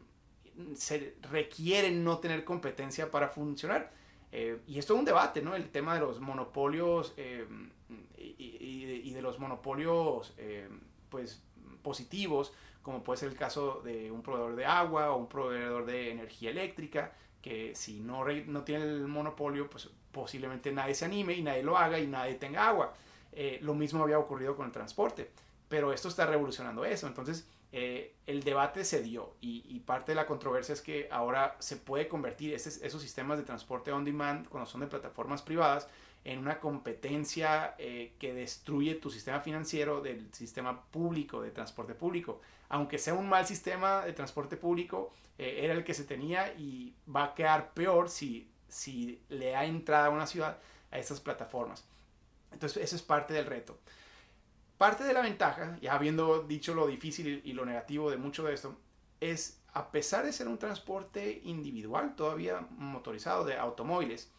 se 0.75 1.15
requieren 1.31 2.03
no 2.03 2.19
tener 2.19 2.43
competencia 2.43 3.10
para 3.10 3.29
funcionar. 3.29 3.91
Eh, 4.32 4.60
y 4.68 4.78
esto 4.78 4.94
es 4.94 5.00
un 5.00 5.06
debate, 5.06 5.42
¿no? 5.42 5.56
El 5.56 5.70
tema 5.70 5.96
de 5.96 6.02
los 6.02 6.20
monopolios 6.20 7.14
eh, 7.18 7.48
y, 8.18 9.14
de, 9.14 9.22
los 9.22 9.40
monopolios, 9.40 10.34
eh, 10.38 10.70
pues, 11.10 11.42
positivos, 11.82 12.54
como 12.84 13.04
puede 13.04 13.18
ser 13.18 13.30
el 13.30 13.36
caso 13.36 13.82
de 13.84 14.12
un 14.12 14.22
proveedor 14.22 14.56
de 14.56 14.66
agua 14.66 15.12
o 15.12 15.18
un 15.18 15.28
proveedor 15.28 15.86
de 15.86 16.12
energía 16.12 16.52
eléctrica, 16.52 17.14
que 17.42 17.74
si 17.76 18.00
no, 18.00 18.26
no 18.26 18.64
tiene 18.64 18.84
el 18.84 19.08
monopolio, 19.08 19.70
pues 19.70 19.90
posiblemente 20.12 20.72
nadie 20.72 20.94
se 20.94 21.06
anime 21.06 21.34
y 21.34 21.42
nadie 21.42 21.64
lo 21.64 21.78
haga 21.78 22.00
y 22.00 22.08
nadie 22.08 22.36
tenga 22.36 22.68
agua. 22.68 22.94
lo 23.62 23.74
mismo 23.74 24.04
había 24.04 24.20
ocurrido 24.20 24.56
con 24.56 24.68
el 24.68 24.72
transporte, 24.72 25.32
pero 25.68 25.94
esto 25.94 26.08
está 26.08 26.26
revolucionando 26.26 26.86
eso. 26.86 27.08
Entonces, 27.08 27.48
eh, 27.72 28.16
el 28.26 28.44
debate 28.44 28.84
se 28.84 29.02
dio 29.02 29.36
y, 29.42 29.80
parte 29.86 30.12
de 30.12 30.16
la 30.16 30.28
controversia 30.28 30.74
es 30.74 30.82
que 30.82 31.08
ahora 31.12 31.56
se 31.58 31.76
puede 31.76 32.08
convertir 32.08 32.54
esos 32.54 33.02
sistemas 33.02 33.40
de 33.40 33.44
transporte 33.44 33.92
on 33.92 34.06
demand, 34.06 34.48
cuando 34.48 34.70
son 34.70 34.82
de 34.82 34.88
plataformas 34.88 35.42
privadas, 35.42 35.88
en 36.24 36.38
una 36.40 36.60
competencia 36.60 37.76
eh, 37.80 38.14
que 38.20 38.34
destruye 38.34 38.96
tu 38.96 39.10
sistema 39.10 39.40
financiero 39.40 40.02
del 40.02 40.32
sistema 40.34 40.84
público, 40.86 41.42
de 41.42 41.50
transporte 41.50 41.96
público. 41.96 42.42
Aunque 42.68 43.00
sea 43.00 43.16
un 43.16 43.28
mal 43.28 43.48
sistema 43.48 44.06
de 44.06 44.14
transporte 44.14 44.58
público, 44.58 45.12
eh, 45.40 45.62
era 45.64 45.74
el 45.74 45.84
que 45.84 45.96
se 45.96 46.04
tenía 46.04 46.54
y 46.54 46.94
va 47.14 47.24
a 47.24 47.34
quedar 47.34 47.74
peor 47.74 48.10
si, 48.10 48.52
si 48.68 49.24
le 49.30 49.52
da 49.52 49.66
entrada 49.66 50.08
a 50.08 50.10
una 50.12 50.28
ciudad 50.28 50.60
a 50.92 51.00
estas 51.00 51.20
plataformas. 51.20 51.88
Entonces, 52.52 52.84
eso 52.84 52.96
es 52.96 53.02
parte 53.02 53.34
del 53.34 53.46
reto. 53.46 53.80
Parte 54.80 55.04
de 55.04 55.12
la 55.12 55.22
ventaja, 55.22 55.78
ya 55.82 55.94
habiendo 55.94 56.44
dicho 56.44 56.74
lo 56.74 56.88
difícil 56.88 57.42
y 57.44 57.52
lo 57.52 57.66
negativo 57.66 58.10
de 58.10 58.16
mucho 58.16 58.46
de 58.46 58.54
esto, 58.54 58.78
es 59.20 59.62
a 59.74 59.92
pesar 59.92 60.24
de 60.24 60.32
ser 60.32 60.48
un 60.48 60.58
transporte 60.58 61.42
individual, 61.44 62.16
todavía 62.16 62.66
motorizado 62.78 63.44
de 63.44 63.58
automóviles, 63.58 64.32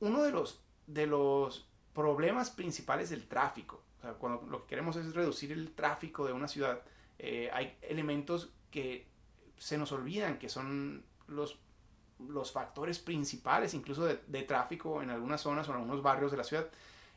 uno 0.00 0.24
de 0.24 0.32
los, 0.32 0.60
de 0.88 1.06
los 1.06 1.68
problemas 1.94 2.50
principales 2.50 3.10
del 3.10 3.28
tráfico, 3.28 3.80
cuando 4.18 4.44
lo 4.48 4.62
que 4.62 4.70
queremos 4.70 4.96
es 4.96 5.14
reducir 5.14 5.52
el 5.52 5.70
tráfico 5.70 6.26
de 6.26 6.32
una 6.32 6.48
ciudad, 6.48 6.82
eh, 7.20 7.48
hay 7.52 7.78
elementos 7.82 8.52
que 8.72 9.06
se 9.56 9.78
nos 9.78 9.92
olvidan, 9.92 10.40
que 10.40 10.48
son 10.48 11.04
los, 11.28 11.60
los 12.28 12.50
factores 12.50 12.98
principales 12.98 13.72
incluso 13.72 14.04
de 14.04 14.42
tráfico 14.42 15.00
en 15.00 15.10
algunas 15.10 15.40
zonas 15.40 15.68
o 15.68 15.70
en 15.70 15.76
algunos 15.76 16.02
barrios 16.02 16.32
de 16.32 16.38
la 16.38 16.44
ciudad. 16.44 16.68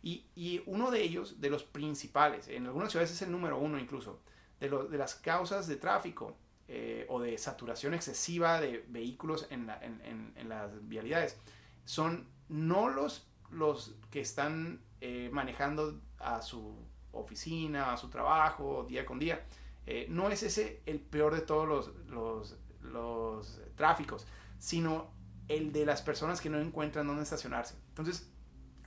Y, 0.03 0.61
uno 0.65 0.89
de 0.89 1.01
ellos, 1.03 1.39
de 1.41 1.49
los 1.49 1.63
principales, 1.63 2.47
en 2.47 2.65
algunas 2.65 2.91
ciudades 2.91 3.11
es 3.11 3.21
el 3.21 3.31
número 3.31 3.59
uno 3.59 3.77
incluso, 3.77 4.19
de, 4.59 4.69
de 4.69 4.97
las 4.97 5.15
causas 5.15 5.67
de 5.67 5.75
tráfico 5.75 6.35
eh, 6.73 7.05
o 7.09 7.19
de 7.19 7.37
saturación 7.37 7.93
excesiva 7.93 8.61
de 8.61 8.85
vehículos 8.87 9.45
en, 9.49 9.67
las 9.67 10.87
vialidades, 10.87 11.37
son 11.83 12.29
no 12.47 12.87
los, 12.87 13.27
los 13.49 13.93
que 14.09 14.21
están 14.21 14.79
eh, 15.01 15.29
manejando 15.33 15.99
a 16.17 16.41
su 16.41 16.73
oficina, 17.11 17.91
a 17.91 17.97
su 17.97 18.09
trabajo, 18.09 18.85
día 18.87 19.05
con 19.05 19.19
día. 19.19 19.45
Eh, 19.85 20.05
no 20.07 20.29
es 20.29 20.43
ese 20.43 20.81
el 20.85 21.01
peor 21.01 21.35
de 21.35 21.41
todos 21.41 21.67
los, 21.67 21.91
los, 22.07 22.55
los 22.81 23.59
tráficos, 23.75 24.25
sino 24.57 25.11
el 25.49 25.73
de 25.73 25.85
las 25.85 26.01
personas 26.01 26.39
que 26.39 26.49
no 26.49 26.57
encuentran 26.57 27.05
dónde 27.05 27.23
estacionarse. 27.23 27.75
Entonces, 27.89 28.30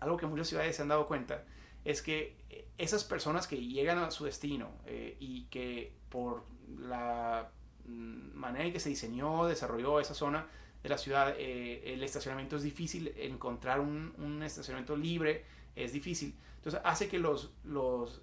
algo 0.00 0.16
que 0.16 0.26
muchas 0.26 0.48
ciudades 0.48 0.76
se 0.76 0.82
han 0.82 0.88
dado 0.88 1.06
cuenta, 1.06 1.44
es 1.84 2.02
que 2.02 2.36
eh, 2.50 2.66
esas 2.78 3.04
personas 3.04 3.46
que 3.46 3.56
llegan 3.56 3.98
a 3.98 4.10
su 4.10 4.24
destino 4.24 4.70
eh, 4.86 5.16
y 5.20 5.44
que 5.44 5.92
por 6.08 6.44
la 6.78 7.50
mm, 7.86 8.34
manera 8.34 8.64
en 8.64 8.72
que 8.72 8.80
se 8.80 8.88
diseñó, 8.88 9.46
desarrolló 9.46 10.00
esa 10.00 10.14
zona 10.14 10.46
de 10.82 10.88
la 10.88 10.98
ciudad, 10.98 11.34
eh, 11.38 11.94
el 11.94 12.02
estacionamiento 12.02 12.56
es 12.56 12.62
difícil, 12.62 13.12
encontrar 13.16 13.80
un, 13.80 14.42
estacionamiento 14.42 14.96
libre 14.96 15.44
es 15.76 15.92
difícil. 15.92 16.34
Entonces 16.56 16.80
hace 16.84 17.08
que 17.08 17.18
los, 17.18 17.52
los, 17.64 18.22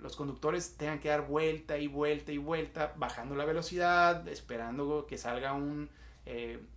los 0.00 0.16
conductores 0.16 0.76
tengan 0.76 1.00
que 1.00 1.08
dar 1.08 1.26
vuelta 1.26 1.78
y 1.78 1.88
vuelta 1.88 2.30
y 2.32 2.38
vuelta, 2.38 2.94
bajando 2.96 3.34
la 3.34 3.44
velocidad, 3.44 4.26
esperando 4.28 5.06
que 5.06 5.18
salga 5.18 5.52
un, 5.54 5.88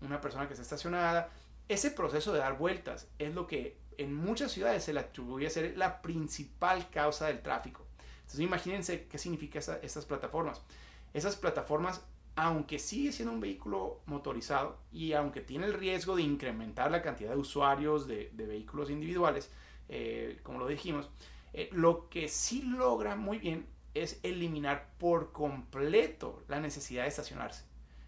una 0.02 0.22
persona 0.22 0.48
que 0.48 0.54
está 0.54 0.64
estacionada. 0.64 1.30
Ese 1.68 1.92
proceso 1.92 2.32
de 2.34 2.40
dar 2.40 2.58
vueltas 2.58 3.08
es 3.20 3.36
lo 3.36 3.46
que 3.46 3.78
en 3.98 4.14
muchas 4.14 4.52
ciudades 4.52 4.84
se 4.84 4.94
le 4.94 5.00
atribuye 5.00 5.48
a 5.48 5.50
ser 5.50 5.78
la 5.78 6.02
principal 6.02 6.90
causa 6.90 7.28
del 7.28 7.42
tráfico. 7.42 7.86
Entonces 8.20 8.40
imagínense 8.42 9.08
qué 9.08 9.18
significa 9.18 9.60
estas 9.60 10.06
plataformas. 10.06 10.62
Esas 11.14 11.36
plataformas, 11.36 12.04
aunque 12.36 12.78
sigue 12.78 13.12
siendo 13.12 13.34
un 13.34 13.40
vehículo 13.40 14.02
motorizado 14.06 14.78
y 14.92 15.14
aunque 15.14 15.42
tiene 15.42 15.66
el 15.66 15.74
riesgo 15.74 16.16
de 16.16 16.24
incrementar 16.24 16.92
la 16.92 17.02
cantidad 17.02 17.32
de 17.32 17.38
usuarios 17.38 18.08
de, 18.08 18.30
vehículos 18.34 18.90
individuales, 18.90 19.50
eh, 19.90 20.40
como 20.44 20.60
lo 20.60 20.68
dijimos, 20.68 21.10
eh, 21.54 21.70
lo 21.72 22.10
que 22.10 22.28
sí 22.28 22.62
logra 22.64 23.16
muy 23.16 23.40
bien 23.40 23.66
es 23.94 24.20
eliminar 24.24 24.90
por 25.00 25.32
completo 25.32 26.44
la 26.48 26.60
necesidad 26.60 27.04
de 27.04 27.10
estacionarse. 27.10 27.64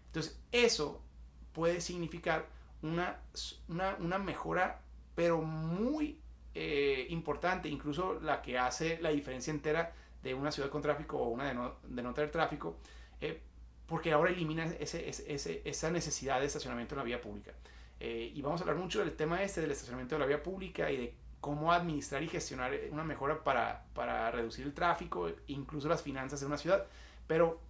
Entonces 0.06 0.38
eso 0.52 1.02
puede 1.52 1.80
significar 1.80 2.46
una, 2.82 3.20
una, 3.68 3.96
una 3.98 4.18
mejora 4.18 4.82
pero 5.20 5.42
muy 5.42 6.18
eh, 6.54 7.06
importante, 7.10 7.68
incluso 7.68 8.18
la 8.20 8.40
que 8.40 8.58
hace 8.58 8.98
la 9.02 9.10
diferencia 9.10 9.50
entera 9.50 9.92
de 10.22 10.32
una 10.32 10.50
ciudad 10.50 10.70
con 10.70 10.80
tráfico 10.80 11.18
o 11.18 11.28
una 11.28 11.44
de 11.44 11.52
no, 11.52 11.74
de 11.86 12.02
no 12.02 12.14
tener 12.14 12.30
tráfico, 12.30 12.78
eh, 13.20 13.38
porque 13.84 14.12
ahora 14.12 14.30
elimina 14.30 14.64
ese, 14.64 15.10
ese, 15.10 15.60
esa 15.62 15.90
necesidad 15.90 16.40
de 16.40 16.46
estacionamiento 16.46 16.94
en 16.94 17.00
la 17.00 17.04
vía 17.04 17.20
pública. 17.20 17.52
Eh, 17.98 18.32
y 18.34 18.40
vamos 18.40 18.62
a 18.62 18.64
hablar 18.64 18.78
mucho 18.78 19.00
del 19.00 19.12
tema 19.12 19.42
este 19.42 19.60
del 19.60 19.72
estacionamiento 19.72 20.14
de 20.14 20.20
la 20.20 20.24
vía 20.24 20.42
pública 20.42 20.90
y 20.90 20.96
de 20.96 21.14
cómo 21.38 21.70
administrar 21.70 22.22
y 22.22 22.28
gestionar 22.28 22.72
una 22.90 23.04
mejora 23.04 23.44
para, 23.44 23.84
para 23.92 24.30
reducir 24.30 24.64
el 24.64 24.72
tráfico, 24.72 25.30
incluso 25.48 25.86
las 25.86 26.00
finanzas 26.00 26.40
de 26.40 26.46
una 26.46 26.56
ciudad. 26.56 26.86
Pero 27.26 27.60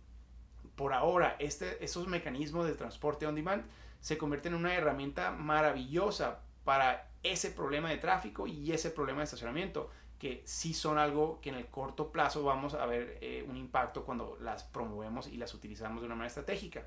por 0.76 0.92
ahora, 0.92 1.34
este, 1.40 1.84
esos 1.84 2.06
mecanismos 2.06 2.68
de 2.68 2.74
transporte 2.74 3.26
on 3.26 3.34
demand 3.34 3.64
se 3.98 4.16
convierten 4.16 4.54
en 4.54 4.60
una 4.60 4.76
herramienta 4.76 5.32
maravillosa 5.32 6.42
para 6.62 7.09
ese 7.22 7.50
problema 7.50 7.90
de 7.90 7.98
tráfico 7.98 8.46
y 8.46 8.72
ese 8.72 8.90
problema 8.90 9.18
de 9.20 9.24
estacionamiento, 9.24 9.90
que 10.18 10.42
sí 10.44 10.74
son 10.74 10.98
algo 10.98 11.40
que 11.40 11.48
en 11.48 11.56
el 11.56 11.66
corto 11.68 12.12
plazo 12.12 12.44
vamos 12.44 12.74
a 12.74 12.84
ver 12.86 13.18
eh, 13.22 13.44
un 13.48 13.56
impacto 13.56 14.04
cuando 14.04 14.36
las 14.40 14.64
promovemos 14.64 15.26
y 15.28 15.36
las 15.36 15.54
utilizamos 15.54 16.00
de 16.02 16.06
una 16.06 16.14
manera 16.14 16.28
estratégica. 16.28 16.86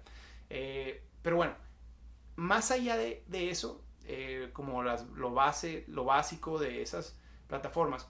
Eh, 0.50 1.04
Pero 1.22 1.38
bueno, 1.38 1.56
más 2.36 2.72
allá 2.72 2.96
de, 2.96 3.24
de 3.28 3.50
eso, 3.50 3.84
eh, 4.06 4.50
como 4.54 4.84
las, 4.84 5.08
lo, 5.10 5.32
base, 5.34 5.84
lo 5.88 6.06
básico 6.06 6.60
de 6.60 6.84
esas 6.84 7.18
plataformas, 7.48 8.08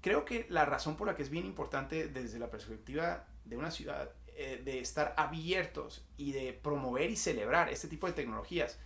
creo 0.00 0.24
que 0.24 0.46
la 0.48 0.64
razón 0.64 0.96
por 0.96 1.06
la 1.08 1.16
que 1.16 1.22
es 1.22 1.30
bien 1.30 1.46
importante 1.46 2.08
desde 2.08 2.38
la 2.38 2.50
perspectiva 2.50 3.26
de 3.44 3.56
una 3.56 3.70
ciudad, 3.70 4.12
de 4.38 4.78
estar 4.78 5.14
abiertos 5.16 6.06
y 6.16 6.30
de 6.30 6.52
promover 6.52 7.10
y 7.10 7.16
celebrar 7.16 7.70
este 7.70 7.88
tipo 7.88 8.06
de 8.06 8.12
tecnologías, 8.12 8.78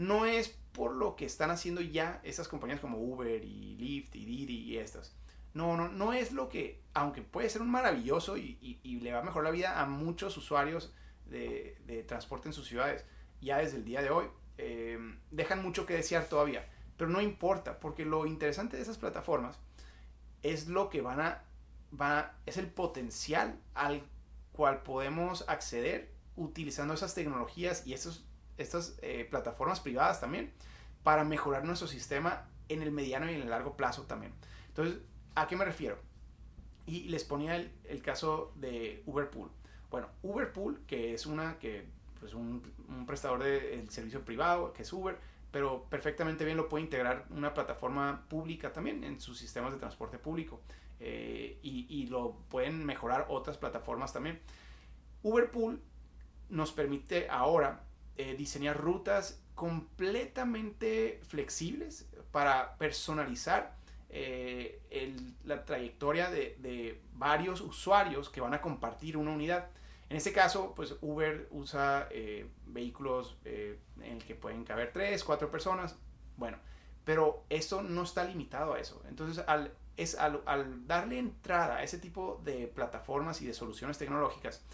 no 0.00 0.24
es 0.24 0.48
por 0.72 0.94
lo 0.94 1.14
que 1.14 1.26
están 1.26 1.50
haciendo 1.50 1.82
ya 1.82 2.22
esas 2.24 2.48
compañías 2.48 2.80
como 2.80 2.96
Uber 2.96 3.44
y 3.44 3.76
Lyft 3.76 4.16
y 4.16 4.24
Didi 4.24 4.54
y 4.54 4.78
estas. 4.78 5.14
No, 5.52 5.76
no, 5.76 5.88
no 5.88 6.14
es 6.14 6.32
lo 6.32 6.48
que, 6.48 6.80
aunque 6.94 7.20
puede 7.20 7.50
ser 7.50 7.60
un 7.60 7.70
maravilloso 7.70 8.38
y, 8.38 8.80
y, 8.82 9.00
le 9.00 9.12
va 9.12 9.18
a 9.18 9.22
mejorar 9.22 9.44
la 9.44 9.50
vida 9.50 9.78
a 9.78 9.84
muchos 9.84 10.38
usuarios 10.38 10.94
de, 11.26 11.76
de, 11.84 12.02
transporte 12.02 12.48
en 12.48 12.54
sus 12.54 12.66
ciudades, 12.66 13.04
ya 13.42 13.58
desde 13.58 13.76
el 13.76 13.84
día 13.84 14.00
de 14.00 14.08
hoy, 14.08 14.24
eh, 14.56 14.98
dejan 15.30 15.62
mucho 15.62 15.84
que 15.84 15.94
desear 15.94 16.24
todavía. 16.30 16.66
Pero 16.96 17.10
no 17.10 17.20
importa, 17.20 17.78
porque 17.78 18.06
lo 18.06 18.24
interesante 18.24 18.78
de 18.78 18.82
esas 18.82 18.96
plataformas 18.96 19.58
es 20.42 20.66
lo 20.68 20.88
que 20.88 21.02
van 21.02 21.20
a, 21.20 21.44
va 22.00 22.38
es 22.46 22.56
el 22.56 22.68
potencial 22.68 23.60
al 23.74 24.02
cual 24.52 24.82
podemos 24.82 25.46
acceder 25.46 26.10
utilizando 26.36 26.94
esas 26.94 27.14
tecnologías 27.14 27.86
y 27.86 27.92
estos, 27.92 28.24
estas 28.62 28.98
eh, 29.02 29.26
plataformas 29.28 29.80
privadas 29.80 30.20
también 30.20 30.52
para 31.02 31.24
mejorar 31.24 31.64
nuestro 31.64 31.88
sistema 31.88 32.48
en 32.68 32.82
el 32.82 32.92
mediano 32.92 33.30
y 33.30 33.34
en 33.34 33.42
el 33.42 33.50
largo 33.50 33.76
plazo 33.76 34.02
también. 34.02 34.32
Entonces, 34.68 34.98
¿a 35.34 35.46
qué 35.46 35.56
me 35.56 35.64
refiero? 35.64 35.98
Y 36.86 37.04
les 37.04 37.24
ponía 37.24 37.56
el, 37.56 38.02
caso 38.02 38.52
de 38.56 39.02
Uberpool. 39.06 39.50
Bueno, 39.90 40.08
Uberpool, 40.22 40.80
que 40.86 41.14
es 41.14 41.26
una 41.26 41.58
que 41.58 41.86
pues 42.18 42.34
un, 42.34 42.62
un 42.88 43.06
prestador 43.06 43.42
de 43.42 43.84
servicio 43.88 44.24
privado, 44.24 44.72
que 44.72 44.82
es 44.82 44.92
Uber, 44.92 45.16
pero 45.50 45.84
perfectamente 45.88 46.44
bien 46.44 46.56
lo 46.56 46.68
puede 46.68 46.84
integrar 46.84 47.26
una 47.30 47.54
plataforma 47.54 48.24
pública 48.28 48.72
también 48.72 49.04
en 49.04 49.20
sus 49.20 49.38
sistemas 49.38 49.72
de 49.72 49.78
transporte 49.78 50.18
público 50.18 50.60
eh, 51.00 51.58
y, 51.62 51.86
y, 51.88 52.06
lo 52.06 52.36
pueden 52.48 52.84
mejorar 52.84 53.26
otras 53.28 53.56
plataformas 53.56 54.12
también. 54.12 54.38
Uberpool 55.22 55.80
nos 56.50 56.72
permite 56.72 57.28
ahora 57.30 57.84
eh, 58.20 58.34
diseñar 58.36 58.76
rutas 58.76 59.40
completamente 59.54 61.20
flexibles 61.22 62.08
para 62.32 62.76
personalizar 62.76 63.80
eh, 64.12 64.80
la 65.44 65.64
trayectoria 65.64 66.30
de, 66.30 67.00
varios 67.14 67.60
usuarios 67.60 68.28
que 68.28 68.40
van 68.40 68.54
a 68.54 68.60
compartir 68.60 69.16
una 69.16 69.30
unidad. 69.30 69.68
En 70.08 70.16
este 70.16 70.32
caso, 70.32 70.74
pues 70.74 70.96
Uber 71.00 71.46
usa 71.52 72.08
eh, 72.10 72.48
vehículos 72.66 73.36
eh, 73.44 73.78
en 74.00 74.16
el 74.16 74.24
que 74.24 74.34
pueden 74.34 74.64
caber 74.64 74.92
tres, 74.92 75.22
cuatro 75.22 75.50
personas. 75.50 75.96
Bueno, 76.36 76.58
pero 77.04 77.44
esto 77.50 77.82
no 77.82 78.02
está 78.02 78.24
limitado 78.24 78.74
a 78.74 78.80
eso. 78.80 79.00
Entonces, 79.08 79.44
al, 79.46 79.72
es 79.96 80.16
al, 80.16 80.42
al, 80.46 80.86
darle 80.86 81.18
entrada 81.18 81.76
a 81.76 81.82
ese 81.84 81.98
tipo 81.98 82.40
de 82.44 82.66
plataformas 82.66 83.40
y 83.42 83.46
de 83.46 83.54
soluciones 83.54 83.98
tecnológicas, 83.98 84.64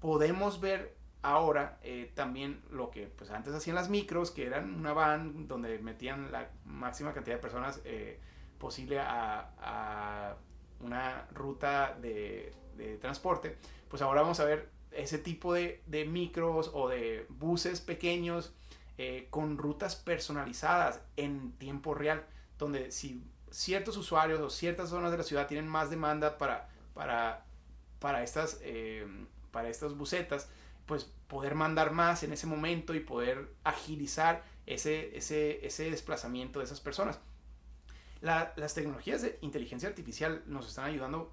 podemos 0.00 0.60
ver 0.60 0.94
ahora 1.26 1.78
eh, 1.82 2.12
también 2.14 2.62
lo 2.70 2.90
que 2.90 3.08
pues 3.08 3.30
antes 3.30 3.52
hacían 3.52 3.74
las 3.74 3.90
micros, 3.90 4.30
que 4.30 4.46
eran 4.46 4.74
una 4.74 4.92
van 4.92 5.48
donde 5.48 5.80
metían 5.80 6.30
la 6.30 6.50
máxima 6.64 7.12
cantidad 7.12 7.34
de 7.34 7.42
personas 7.42 7.80
eh, 7.84 8.20
posible 8.58 9.00
a, 9.00 10.36
una 10.80 11.26
ruta 11.32 11.96
de, 12.00 12.52
transporte 13.00 13.56
pues 13.88 14.02
ahora 14.02 14.20
vamos 14.20 14.38
a 14.40 14.44
ver 14.44 14.68
ese 14.92 15.18
tipo 15.18 15.52
de, 15.52 15.82
micros 16.08 16.70
o 16.72 16.88
de 16.88 17.26
buses 17.28 17.80
pequeños 17.80 18.54
eh, 18.98 19.26
con 19.30 19.58
rutas 19.58 19.96
personalizadas 19.96 21.00
en 21.16 21.52
tiempo 21.52 21.94
real, 21.94 22.24
donde 22.56 22.92
si 22.92 23.24
ciertos 23.50 23.96
usuarios 23.96 24.40
o 24.40 24.48
ciertas 24.48 24.90
zonas 24.90 25.10
de 25.10 25.18
la 25.18 25.24
ciudad 25.24 25.48
tienen 25.48 25.66
más 25.66 25.90
demanda 25.90 26.38
para, 26.38 26.68
para, 26.94 27.44
para, 27.98 28.22
estas, 28.22 28.60
para 29.50 29.68
estas 29.68 29.94
busetas, 29.94 30.48
pues 30.86 31.04
poder 31.26 31.54
mandar 31.54 31.90
más 31.90 32.22
en 32.22 32.32
ese 32.32 32.46
momento 32.46 32.94
y 32.94 33.00
poder 33.00 33.52
agilizar 33.64 34.44
ese, 34.66 35.16
ese, 35.16 35.64
ese 35.66 35.90
desplazamiento 35.90 36.60
de 36.60 36.64
esas 36.64 36.80
personas. 36.80 37.18
La, 38.20 38.52
las 38.56 38.74
tecnologías 38.74 39.22
de 39.22 39.38
inteligencia 39.42 39.88
artificial 39.88 40.42
nos 40.46 40.68
están 40.68 40.86
ayudando 40.86 41.32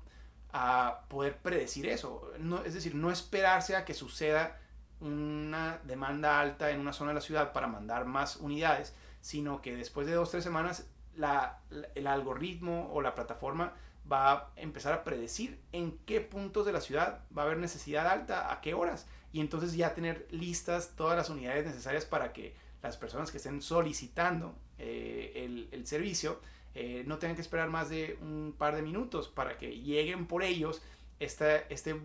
a 0.52 1.06
poder 1.10 1.38
predecir 1.38 1.88
eso. 1.88 2.32
No, 2.39 2.63
es 2.63 2.74
decir, 2.74 2.96
no 2.96 3.12
esperarse 3.12 3.76
a 3.76 3.86
que 3.86 3.94
suceda 3.94 4.60
una 5.00 5.80
demanda 5.84 6.39
alta 6.39 6.72
en 6.72 6.80
una 6.80 6.94
zona 6.94 7.10
de 7.12 7.16
la 7.16 7.22
ciudad 7.22 7.52
para 7.54 7.68
mandar 7.68 8.06
más 8.06 8.38
unidades, 8.38 8.94
sino 9.22 9.62
que 9.62 9.76
después 9.76 10.08
de 10.08 10.13
dos 10.13 10.32
tres 10.32 10.44
semanas 10.44 10.88
la, 11.15 11.60
el 11.95 12.08
algoritmo 12.08 12.89
o 12.93 13.02
la 13.02 13.15
plataforma 13.15 13.73
va 14.12 14.32
a 14.32 14.52
empezar 14.58 14.93
a 14.93 15.04
predecir 15.04 15.60
en 15.71 15.97
qué 16.06 16.21
puntos 16.21 16.65
de 16.65 16.73
la 16.73 16.82
ciudad 16.82 17.21
va 17.36 17.43
a 17.43 17.45
haber 17.45 17.58
necesidad 17.58 18.08
alta, 18.08 18.52
a 18.52 18.62
qué 18.62 18.73
horas, 18.73 19.08
y 19.32 19.39
entonces 19.39 19.76
ya 19.76 19.93
tener 19.93 20.28
listas 20.32 20.95
todas 20.95 21.17
las 21.17 21.30
unidades 21.30 21.65
necesarias 21.65 22.06
para 22.06 22.34
que 22.34 22.56
las 22.82 22.97
personas 22.97 23.32
que 23.32 23.38
estén 23.38 23.62
solicitando 23.62 24.56
eh, 24.78 25.32
el, 25.36 25.69
el 25.71 25.88
servicio 25.88 26.39
eh, 26.76 27.04
no 27.06 27.19
tengan 27.19 27.36
que 27.36 27.41
esperar 27.41 27.69
más 27.69 27.89
de 27.89 28.17
un 28.21 28.56
par 28.58 28.76
de 28.76 28.82
minutos 28.82 29.28
para 29.28 29.58
que 29.58 29.80
lleguen 29.80 30.26
por 30.26 30.43
ellos 30.43 30.82
este, 31.19 31.71
este 31.71 31.95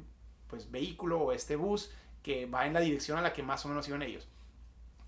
pues, 0.46 0.70
vehículo 0.70 1.20
o 1.20 1.32
este 1.32 1.56
bus 1.56 1.90
que 2.22 2.46
va 2.46 2.66
en 2.66 2.74
la 2.74 2.80
dirección 2.80 3.18
a 3.18 3.22
la 3.22 3.32
que 3.32 3.42
más 3.42 3.64
o 3.64 3.68
menos 3.68 3.88
iban 3.88 4.02
ellos. 4.02 4.28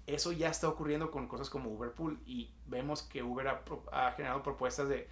Eso 0.06 0.32
ya 0.32 0.48
está 0.48 0.68
ocurriendo 0.68 1.10
con 1.10 1.28
cosas 1.28 1.50
como 1.50 1.70
Uberpool 1.70 2.20
y 2.26 2.50
vemos 2.66 3.02
que 3.02 3.22
Uber 3.22 3.48
ha, 3.92 4.12
generado 4.12 4.42
propuestas 4.42 4.88
de, 4.88 5.08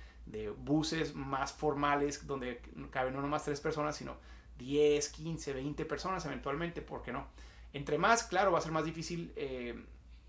buses 0.59 1.15
más 1.15 1.53
formales 1.53 2.27
donde 2.27 2.61
caben 2.91 3.15
no 3.15 3.27
más 3.27 3.45
tres 3.45 3.61
personas, 3.61 3.97
sino 3.97 4.17
10, 4.59 5.09
15, 5.09 5.55
20 5.55 5.85
personas 5.87 6.25
eventualmente, 6.27 6.83
¿por 6.83 7.03
qué 7.03 7.13
no? 7.13 7.29
Entre 7.73 7.97
más, 7.97 8.25
claro, 8.25 8.53
va 8.53 8.59
a 8.59 8.63
ser 8.63 8.73
más 8.73 8.85
difícil 8.85 9.33
eh, 9.37 9.83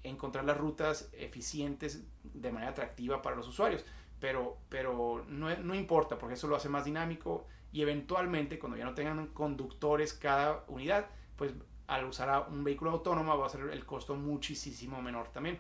encontrar 0.03 0.45
las 0.45 0.57
rutas 0.57 1.09
eficientes 1.13 2.03
de 2.23 2.51
manera 2.51 2.71
atractiva 2.71 3.21
para 3.21 3.35
los 3.35 3.47
usuarios 3.47 3.83
pero, 4.19 4.57
pero 4.69 5.25
no, 5.27 5.55
no, 5.57 5.75
importa 5.75 6.17
porque 6.17 6.35
eso 6.35 6.47
lo 6.47 6.55
hace 6.55 6.69
más 6.69 6.85
dinámico 6.85 7.47
y 7.71 7.81
eventualmente 7.81 8.59
cuando 8.59 8.77
ya 8.77 8.85
no 8.85 8.93
tengan 8.93 9.27
conductores 9.27 10.13
cada 10.13 10.65
unidad, 10.67 11.07
pues 11.35 11.53
al 11.89 12.05
usar 12.05 12.47
un 12.49 12.63
vehículo 12.63 12.91
autónomo 12.91 13.37
va 13.37 13.47
a 13.47 13.49
ser 13.49 13.61
el 13.61 13.85
costo 13.85 14.15
muchísimo 14.15 15.01
menor 15.01 15.29
también. 15.29 15.59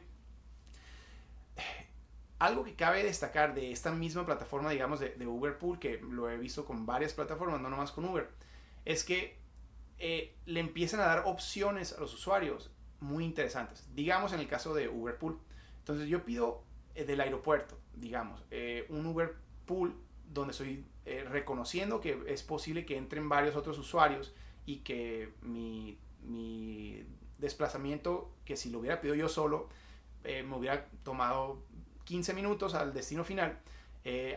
Algo 2.39 2.63
que 2.63 2.75
cabe 2.75 3.03
destacar 3.03 3.53
de 3.53 3.71
esta 3.71 3.91
misma 3.91 4.25
plataforma, 4.25 4.69
digamos, 4.69 4.99
de, 4.99 5.09
de 5.09 5.27
Uberpool, 5.27 5.77
que 5.77 5.97
lo 5.97 6.29
he 6.29 6.37
visto 6.37 6.63
con 6.65 6.85
varias 6.85 7.13
plataformas, 7.13 7.59
no 7.59 7.69
nomás 7.69 7.91
con 7.91 8.05
Uber, 8.05 8.29
es 8.85 9.03
que 9.03 9.37
eh, 9.97 10.37
le 10.45 10.61
empiezan 10.61 11.01
a 11.01 11.05
dar 11.05 11.23
opciones 11.25 11.93
a 11.93 11.99
los 11.99 12.13
usuarios 12.13 12.71
muy 13.01 13.25
interesantes. 13.25 13.87
Digamos 13.93 14.31
en 14.33 14.39
el 14.39 14.47
caso 14.47 14.73
de 14.73 14.87
Uberpool. 14.87 15.39
Entonces 15.79 16.07
yo 16.07 16.23
pido 16.23 16.63
eh, 16.95 17.05
del 17.05 17.21
aeropuerto, 17.21 17.77
digamos, 17.95 18.43
eh, 18.51 18.85
un 18.89 19.05
Uber 19.05 19.35
Pool 19.65 19.95
donde 20.31 20.51
estoy 20.51 20.85
eh, 21.05 21.25
reconociendo 21.27 21.99
que 21.99 22.21
es 22.27 22.43
posible 22.43 22.85
que 22.85 22.97
entren 22.97 23.27
varios 23.29 23.55
otros 23.55 23.79
usuarios 23.79 24.33
y 24.65 24.77
que 24.77 25.33
mi, 25.41 25.97
mi 26.23 27.03
desplazamiento, 27.37 28.33
que 28.45 28.57
si 28.57 28.69
lo 28.69 28.79
hubiera 28.79 29.01
pedido 29.01 29.15
yo 29.15 29.29
solo, 29.29 29.69
me 30.23 30.55
hubiera 30.55 30.85
tomado 31.03 31.63
15 32.03 32.33
minutos 32.33 32.73
al 32.73 32.93
destino 32.93 33.23
final, 33.23 33.59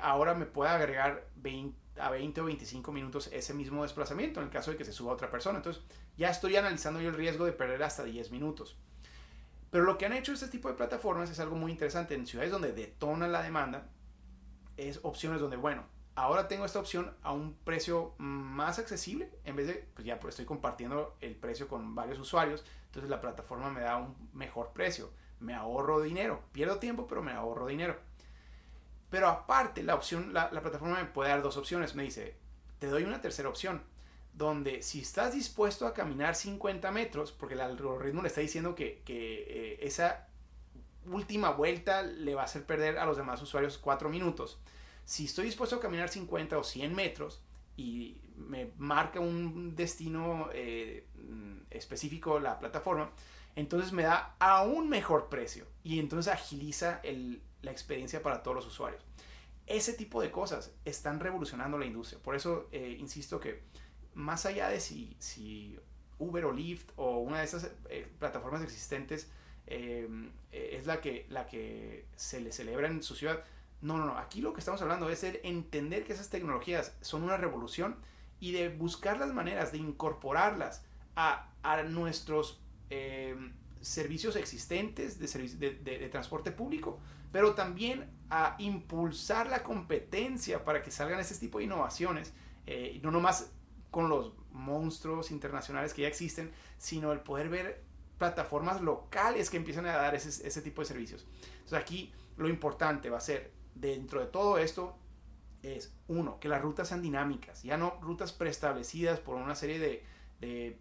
ahora 0.01 0.35
me 0.35 0.47
puede 0.47 0.71
agregar 0.71 1.29
20, 1.37 2.01
a 2.01 2.11
20 2.11 2.41
o 2.41 2.45
25 2.45 2.93
minutos 2.93 3.29
ese 3.33 3.53
mismo 3.55 3.83
desplazamiento 3.83 4.41
en 4.41 4.47
el 4.47 4.53
caso 4.53 4.71
de 4.71 4.77
que 4.77 4.85
se 4.85 4.93
suba 4.93 5.13
otra 5.13 5.31
persona. 5.31 5.59
Entonces 5.59 5.83
ya 6.17 6.31
estoy 6.31 6.57
analizando 6.57 7.01
yo 7.01 7.11
el 7.11 7.15
riesgo 7.17 7.45
de 7.45 7.53
perder 7.53 7.83
hasta 7.83 8.05
10 8.05 8.31
minutos. 8.31 8.77
Pero 9.71 9.85
lo 9.85 9.97
que 9.99 10.07
han 10.07 10.13
hecho 10.13 10.33
este 10.33 10.49
tipo 10.49 10.69
de 10.69 10.75
plataformas 10.75 11.31
es 11.31 11.41
algo 11.41 11.57
muy 11.57 11.73
interesante. 11.73 12.15
En 12.15 12.27
ciudades 12.27 12.53
donde 12.53 12.73
detona 12.73 13.27
la 13.27 13.43
demanda, 13.43 13.89
es 14.77 15.01
opciones 15.03 15.41
donde, 15.41 15.57
bueno, 15.57 15.85
ahora 16.15 16.49
tengo 16.49 16.65
esta 16.65 16.79
opción 16.79 17.15
a 17.23 17.33
un 17.33 17.55
precio 17.65 18.15
más 18.19 18.79
accesible. 18.79 19.31
En 19.45 19.57
vez 19.57 19.67
de, 19.67 19.87
pues 19.95 20.07
ya 20.07 20.21
pues 20.21 20.33
estoy 20.33 20.47
compartiendo 20.47 21.17
el 21.21 21.35
precio 21.35 21.69
con 21.69 21.95
varios 21.95 22.19
usuarios. 22.19 22.65
Entonces 22.87 23.11
la 23.11 23.21
plataforma 23.21 23.71
me 23.71 23.81
da 23.81 23.97
un 23.97 24.15
mejor 24.33 24.73
precio. 24.73 25.11
Me 25.41 25.55
ahorro 25.55 26.01
dinero. 26.01 26.43
Pierdo 26.53 26.79
tiempo, 26.79 27.07
pero 27.07 27.23
me 27.23 27.33
ahorro 27.33 27.67
dinero. 27.67 27.97
Pero 29.11 29.29
aparte, 29.29 29.83
la 29.83 29.95
opción, 29.95 30.33
la, 30.33 30.51
la 30.53 30.63
plataforma 30.63 30.97
me 30.97 31.05
puede 31.05 31.31
dar 31.31 31.43
dos 31.43 31.57
opciones. 31.57 31.95
Me 31.95 32.03
dice, 32.03 32.37
te 32.79 32.87
doy 32.87 33.05
una 33.05 33.21
tercera 33.21 33.49
opción 33.49 33.83
donde 34.33 34.83
si 34.83 35.01
estás 35.01 35.35
dispuesto 35.35 35.87
a 35.87 35.93
caminar 35.93 36.35
50 36.35 36.91
metros, 36.91 37.33
porque 37.33 37.55
el 37.55 37.61
algoritmo 37.61 38.23
le 38.23 38.29
está 38.29 38.41
diciendo 38.41 38.75
que, 38.75 39.03
que 39.05 39.45
eh, 39.47 39.79
esa 39.83 40.27
última 41.07 41.51
vuelta 41.51 42.03
le 42.03 42.35
va 42.35 42.43
a 42.43 42.45
hacer 42.45 42.65
perder 42.65 42.99
a 42.99 43.05
los 43.05 43.17
demás 43.17 43.43
usuarios 43.43 43.79
4 43.79 44.09
minutos, 44.09 44.59
si 45.05 45.25
estoy 45.25 45.47
dispuesto 45.47 45.77
a 45.77 45.81
caminar 45.81 46.09
50 46.09 46.59
o 46.59 46.65
100 46.65 46.95
metros, 46.95 47.43
y 47.77 48.21
me 48.37 48.71
marca 48.79 49.21
un 49.21 49.75
destino 49.75 50.49
eh, 50.53 51.07
específico 51.71 52.39
la 52.39 52.59
plataforma, 52.59 53.11
entonces 53.57 53.93
me 53.93 54.03
da 54.03 54.37
aún 54.39 54.89
mejor 54.89 55.29
precio 55.29 55.67
y 55.85 55.99
entonces 55.99 56.33
agiliza 56.33 57.01
la 57.63 57.71
experiencia 57.71 58.23
para 58.23 58.43
todos 58.43 58.57
los 58.57 58.67
usuarios. 58.67 59.03
Ese 59.67 59.93
tipo 59.93 60.21
de 60.21 60.31
cosas 60.31 60.73
están 60.85 61.21
revolucionando 61.21 61.79
la 61.79 61.87
industria. 61.87 62.21
Por 62.23 62.35
eso 62.35 62.69
eh, 62.73 62.97
insisto 62.99 63.39
que 63.39 63.63
más 64.15 64.45
allá 64.45 64.69
de 64.69 64.81
si, 64.81 65.17
si, 65.19 65.79
Uber 66.19 66.45
o 66.45 66.53
Lyft 66.53 66.91
o 66.97 67.19
una 67.19 67.39
de 67.39 67.45
esas 67.45 67.71
eh, 67.89 68.07
plataformas 68.19 68.63
existentes 68.63 69.31
es 69.67 70.87
la 70.87 71.01
que, 71.01 71.25
la 71.31 71.47
que 71.47 72.05
se 72.15 72.41
le 72.41 72.53
celebra 72.53 72.89
en 72.89 73.03
su 73.03 73.15
ciudad, 73.15 73.43
no, 73.83 74.07
no. 74.07 74.17
Aquí 74.17 74.41
lo 74.41 74.53
que 74.53 74.61
estamos 74.61 74.81
hablando 74.81 75.11
es 75.11 75.21
de 75.23 75.41
entender 75.43 76.05
que 76.05 76.13
esas 76.13 76.31
tecnologías 76.31 76.97
son 77.01 77.25
una 77.25 77.37
revolución 77.37 77.97
y 78.39 78.53
de 78.53 78.69
buscar 78.69 79.19
las 79.19 79.33
maneras 79.33 79.73
de 79.73 79.79
incorporarlas 79.79 80.85
a, 81.17 81.49
nuestros 81.89 82.61
eh, 82.91 83.37
servicios 83.81 84.37
existentes 84.37 85.19
de, 85.19 86.09
transporte 86.11 86.53
público, 86.53 86.99
pero 87.31 87.55
también 87.55 88.11
a 88.31 88.57
impulsar 88.59 89.49
la 89.49 89.63
competencia 89.63 90.65
para 90.65 90.83
que 90.83 90.91
salgan 90.91 91.21
ese 91.21 91.39
tipo 91.39 91.59
de 91.59 91.65
innovaciones, 91.65 92.33
eh, 92.67 93.01
no 93.03 93.11
nomás 93.11 93.53
con 93.91 94.09
los 94.09 94.33
monstruos 94.53 95.31
internacionales 95.31 95.93
que 95.93 96.03
ya 96.03 96.09
existen, 96.09 96.51
sino 96.79 97.13
el 97.13 97.21
poder 97.21 97.49
ver 97.49 97.85
plataformas 98.19 98.81
locales 98.81 99.51
que 99.51 99.57
empiezan 99.57 99.87
a 99.87 99.93
dar 99.93 100.15
ese, 100.15 100.47
ese 100.47 100.63
tipo 100.63 100.83
de 100.83 100.87
servicios. 100.87 101.27
Entonces 101.55 101.79
aquí 101.79 102.13
lo 102.37 102.49
importante 102.49 103.11
va 103.11 103.19
a 103.19 103.21
ser 103.21 103.62
dentro 103.75 104.21
de 104.21 104.27
todo 104.27 104.59
esto 104.59 104.97
es, 105.63 105.95
uno, 106.09 106.41
que 106.41 106.49
las 106.49 106.61
rutas 106.61 106.89
sean 106.89 107.03
dinámicas, 107.03 107.63
ya 107.63 107.77
no 107.77 107.99
rutas 108.01 108.33
preestablecidas 108.33 109.21
por 109.21 109.37
una 109.37 109.55
serie 109.55 109.79
de, 109.79 110.13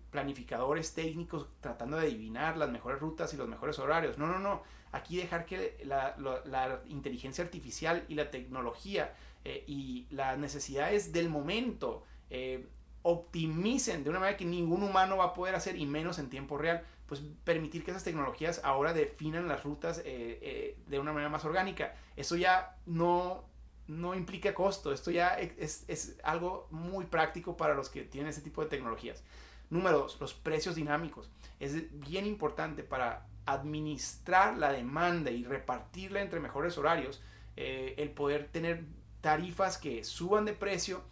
planificadores 0.09 0.95
técnicos 0.95 1.47
tratando 1.59 1.97
de 1.97 2.07
adivinar 2.07 2.57
las 2.57 2.71
mejores 2.71 2.99
rutas 2.99 3.31
y 3.35 3.37
los 3.37 3.47
mejores 3.47 3.77
horarios. 3.77 4.17
No, 4.17 4.25
no, 4.25 4.39
no. 4.39 4.63
Aquí 4.91 5.17
dejar 5.17 5.45
que 5.45 5.77
la, 5.85 6.81
inteligencia 6.87 7.43
artificial 7.43 8.03
y 8.07 8.15
la 8.15 8.31
tecnología 8.31 9.13
eh, 9.45 9.63
y 9.67 10.07
las 10.09 10.35
necesidades 10.39 11.13
del 11.13 11.29
momento 11.29 12.03
eh, 12.31 12.67
optimicen 13.03 14.03
de 14.03 14.09
una 14.09 14.19
manera 14.19 14.37
que 14.37 14.45
ningún 14.45 14.83
humano 14.83 15.17
va 15.17 15.25
a 15.25 15.33
poder 15.33 15.55
hacer 15.55 15.75
y 15.77 15.85
menos 15.85 16.19
en 16.19 16.29
tiempo 16.29 16.57
real, 16.57 16.83
pues 17.07 17.21
permitir 17.43 17.83
que 17.83 17.91
esas 17.91 18.03
tecnologías 18.03 18.61
ahora 18.63 18.93
definan 18.93 19.47
las 19.47 19.63
rutas 19.63 19.99
eh, 19.99 20.03
eh, 20.05 20.77
de 20.87 20.99
una 20.99 21.11
manera 21.11 21.29
más 21.29 21.43
orgánica. 21.43 21.93
Eso 22.15 22.35
ya 22.35 22.77
no, 22.85 23.43
no 23.87 24.15
implica 24.15 24.53
costo, 24.53 24.93
esto 24.93 25.11
ya 25.11 25.29
es, 25.29 25.83
es, 25.87 26.17
algo 26.23 26.67
muy 26.71 27.05
práctico 27.05 27.57
para 27.57 27.73
los 27.73 27.89
que 27.89 28.03
tienen 28.03 28.29
ese 28.29 28.41
tipo 28.41 28.63
de 28.63 28.69
tecnologías. 28.69 29.23
Número 29.69 29.99
dos, 29.99 30.19
los 30.19 30.33
precios 30.33 30.75
dinámicos. 30.75 31.29
Es 31.59 31.99
bien 31.99 32.25
importante 32.25 32.83
para 32.83 33.27
administrar 33.45 34.57
la 34.57 34.71
demanda 34.71 35.31
y 35.31 35.43
repartirla 35.43 36.21
entre 36.21 36.39
mejores 36.39 36.77
horarios, 36.77 37.21
eh, 37.57 37.95
el 37.97 38.11
poder 38.11 38.49
tener 38.49 38.85
tarifas 39.21 39.77
que 39.77 40.03
suban 40.03 40.45
de 40.45 40.53
precio 40.53 41.03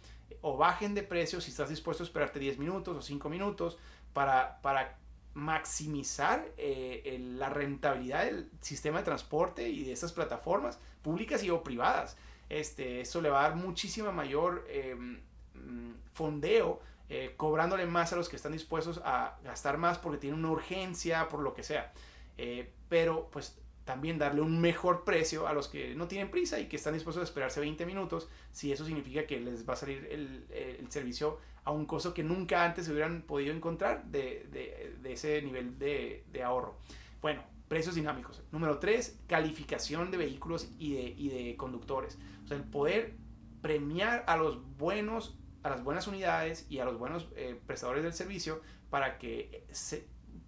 o 0.42 0.56
bajen 0.56 0.94
de 0.94 1.02
precio 1.02 1.40
si 1.40 1.50
estás 1.50 1.68
dispuesto 1.68 2.02
a 2.02 2.06
esperarte 2.06 2.38
10 2.38 2.58
minutos 2.58 2.96
o 2.96 3.02
5 3.02 3.28
minutos 3.28 3.78
para, 4.12 4.60
para 4.62 4.98
maximizar 5.34 6.44
eh, 6.56 7.18
la 7.36 7.48
rentabilidad 7.48 8.24
del 8.24 8.50
sistema 8.60 8.98
de 8.98 9.04
transporte 9.04 9.68
y 9.68 9.84
de 9.84 9.92
estas 9.92 10.12
plataformas 10.12 10.78
públicas 11.02 11.42
y 11.42 11.50
o 11.50 11.62
privadas. 11.62 12.16
Este, 12.48 13.00
eso 13.00 13.20
le 13.20 13.30
va 13.30 13.40
a 13.40 13.48
dar 13.48 13.56
muchísima 13.56 14.10
mayor 14.10 14.66
em, 14.68 15.20
mm, 15.54 15.94
fondeo, 16.12 16.80
eh, 17.08 17.34
cobrándole 17.36 17.86
más 17.86 18.12
a 18.12 18.16
los 18.16 18.28
que 18.28 18.36
están 18.36 18.52
dispuestos 18.52 19.00
a 19.04 19.38
gastar 19.44 19.78
más 19.78 19.98
porque 19.98 20.18
tienen 20.18 20.40
una 20.40 20.50
urgencia, 20.50 21.28
por 21.28 21.40
lo 21.40 21.54
que 21.54 21.62
sea. 21.62 21.92
Eh, 22.36 22.72
pero 22.88 23.28
pues 23.30 23.56
también 23.90 24.18
darle 24.18 24.40
un 24.40 24.60
mejor 24.60 25.02
precio 25.02 25.48
a 25.48 25.52
los 25.52 25.66
que 25.66 25.96
no 25.96 26.06
tienen 26.06 26.30
prisa 26.30 26.60
y 26.60 26.68
que 26.68 26.76
están 26.76 26.94
dispuestos 26.94 27.22
a 27.22 27.24
esperarse 27.24 27.58
20 27.58 27.84
minutos, 27.86 28.28
si 28.52 28.70
eso 28.70 28.84
significa 28.84 29.26
que 29.26 29.40
les 29.40 29.68
va 29.68 29.72
a 29.72 29.76
salir 29.76 30.06
el, 30.12 30.46
el 30.52 30.92
servicio 30.92 31.40
a 31.64 31.72
un 31.72 31.86
costo 31.86 32.14
que 32.14 32.22
nunca 32.22 32.64
antes 32.64 32.86
se 32.86 32.92
hubieran 32.92 33.22
podido 33.22 33.52
encontrar 33.52 34.04
de, 34.04 34.94
ese 35.02 35.42
nivel 35.42 35.76
de, 35.76 36.22
ahorro. 36.44 36.76
Bueno, 37.20 37.42
precios 37.66 37.96
dinámicos. 37.96 38.44
Número 38.52 38.78
3, 38.78 39.22
calificación 39.26 40.12
de 40.12 40.18
vehículos 40.18 40.70
y 40.78 41.28
de, 41.28 41.56
conductores. 41.56 42.16
O 42.44 42.46
sea, 42.46 42.56
el 42.56 42.62
poder 42.62 43.14
premiar 43.60 44.22
a 44.28 44.36
los 44.36 44.60
buenos 44.78 45.36
a 45.64 45.68
las 45.68 45.82
buenas 45.82 46.06
unidades 46.06 46.64
y 46.70 46.78
a 46.78 46.86
los 46.86 46.96
buenos 46.96 47.28
eh, 47.34 47.60
prestadores 47.66 48.04
del 48.04 48.14
servicio 48.14 48.62
para 48.88 49.18
que 49.18 49.66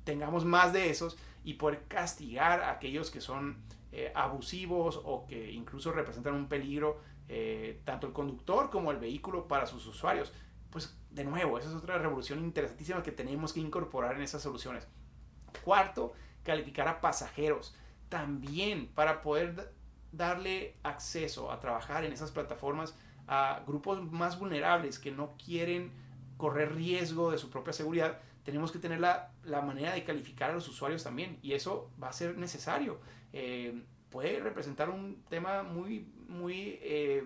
tengamos 0.04 0.46
más 0.46 0.72
de 0.72 0.88
esos 0.90 1.18
y 1.44 1.54
poder 1.54 1.84
castigar 1.88 2.62
a 2.62 2.70
aquellos 2.70 3.10
que 3.10 3.20
son 3.20 3.56
eh, 3.90 4.12
abusivos 4.14 5.00
o 5.04 5.26
que 5.26 5.52
incluso 5.52 5.92
representan 5.92 6.34
un 6.34 6.48
peligro 6.48 7.00
eh, 7.28 7.80
tanto 7.84 8.06
el 8.06 8.12
conductor 8.12 8.70
como 8.70 8.90
el 8.90 8.98
vehículo 8.98 9.48
para 9.48 9.66
sus 9.66 9.86
usuarios. 9.86 10.32
Pues 10.70 10.96
de 11.10 11.24
nuevo, 11.24 11.58
esa 11.58 11.68
es 11.68 11.74
otra 11.74 11.98
revolución 11.98 12.38
interesantísima 12.38 13.02
que 13.02 13.12
tenemos 13.12 13.52
que 13.52 13.60
incorporar 13.60 14.16
en 14.16 14.22
esas 14.22 14.42
soluciones. 14.42 14.86
Cuarto, 15.64 16.12
calificar 16.42 16.88
a 16.88 17.00
pasajeros. 17.00 17.74
También 18.08 18.88
para 18.88 19.22
poder 19.22 19.72
darle 20.12 20.76
acceso 20.82 21.50
a 21.50 21.60
trabajar 21.60 22.04
en 22.04 22.12
esas 22.12 22.30
plataformas 22.30 22.94
a 23.26 23.62
grupos 23.66 24.10
más 24.10 24.38
vulnerables 24.38 24.98
que 24.98 25.10
no 25.10 25.34
quieren 25.42 25.90
correr 26.36 26.74
riesgo 26.74 27.30
de 27.30 27.38
su 27.38 27.50
propia 27.50 27.72
seguridad, 27.72 28.20
tenemos 28.44 28.72
que 28.72 28.78
tener 28.78 29.00
la, 29.00 29.31
manera 29.60 29.92
de 29.92 30.04
calificar 30.04 30.50
a 30.50 30.54
los 30.54 30.68
usuarios 30.68 31.02
también 31.02 31.38
y 31.42 31.52
eso 31.52 31.90
va 32.02 32.08
a 32.08 32.12
ser 32.12 32.38
necesario. 32.38 33.00
Eh, 33.32 33.82
puede 34.10 34.40
representar 34.40 34.90
un 34.90 35.24
tema 35.28 35.62
muy, 35.62 36.06
muy 36.28 36.78
eh, 36.82 37.24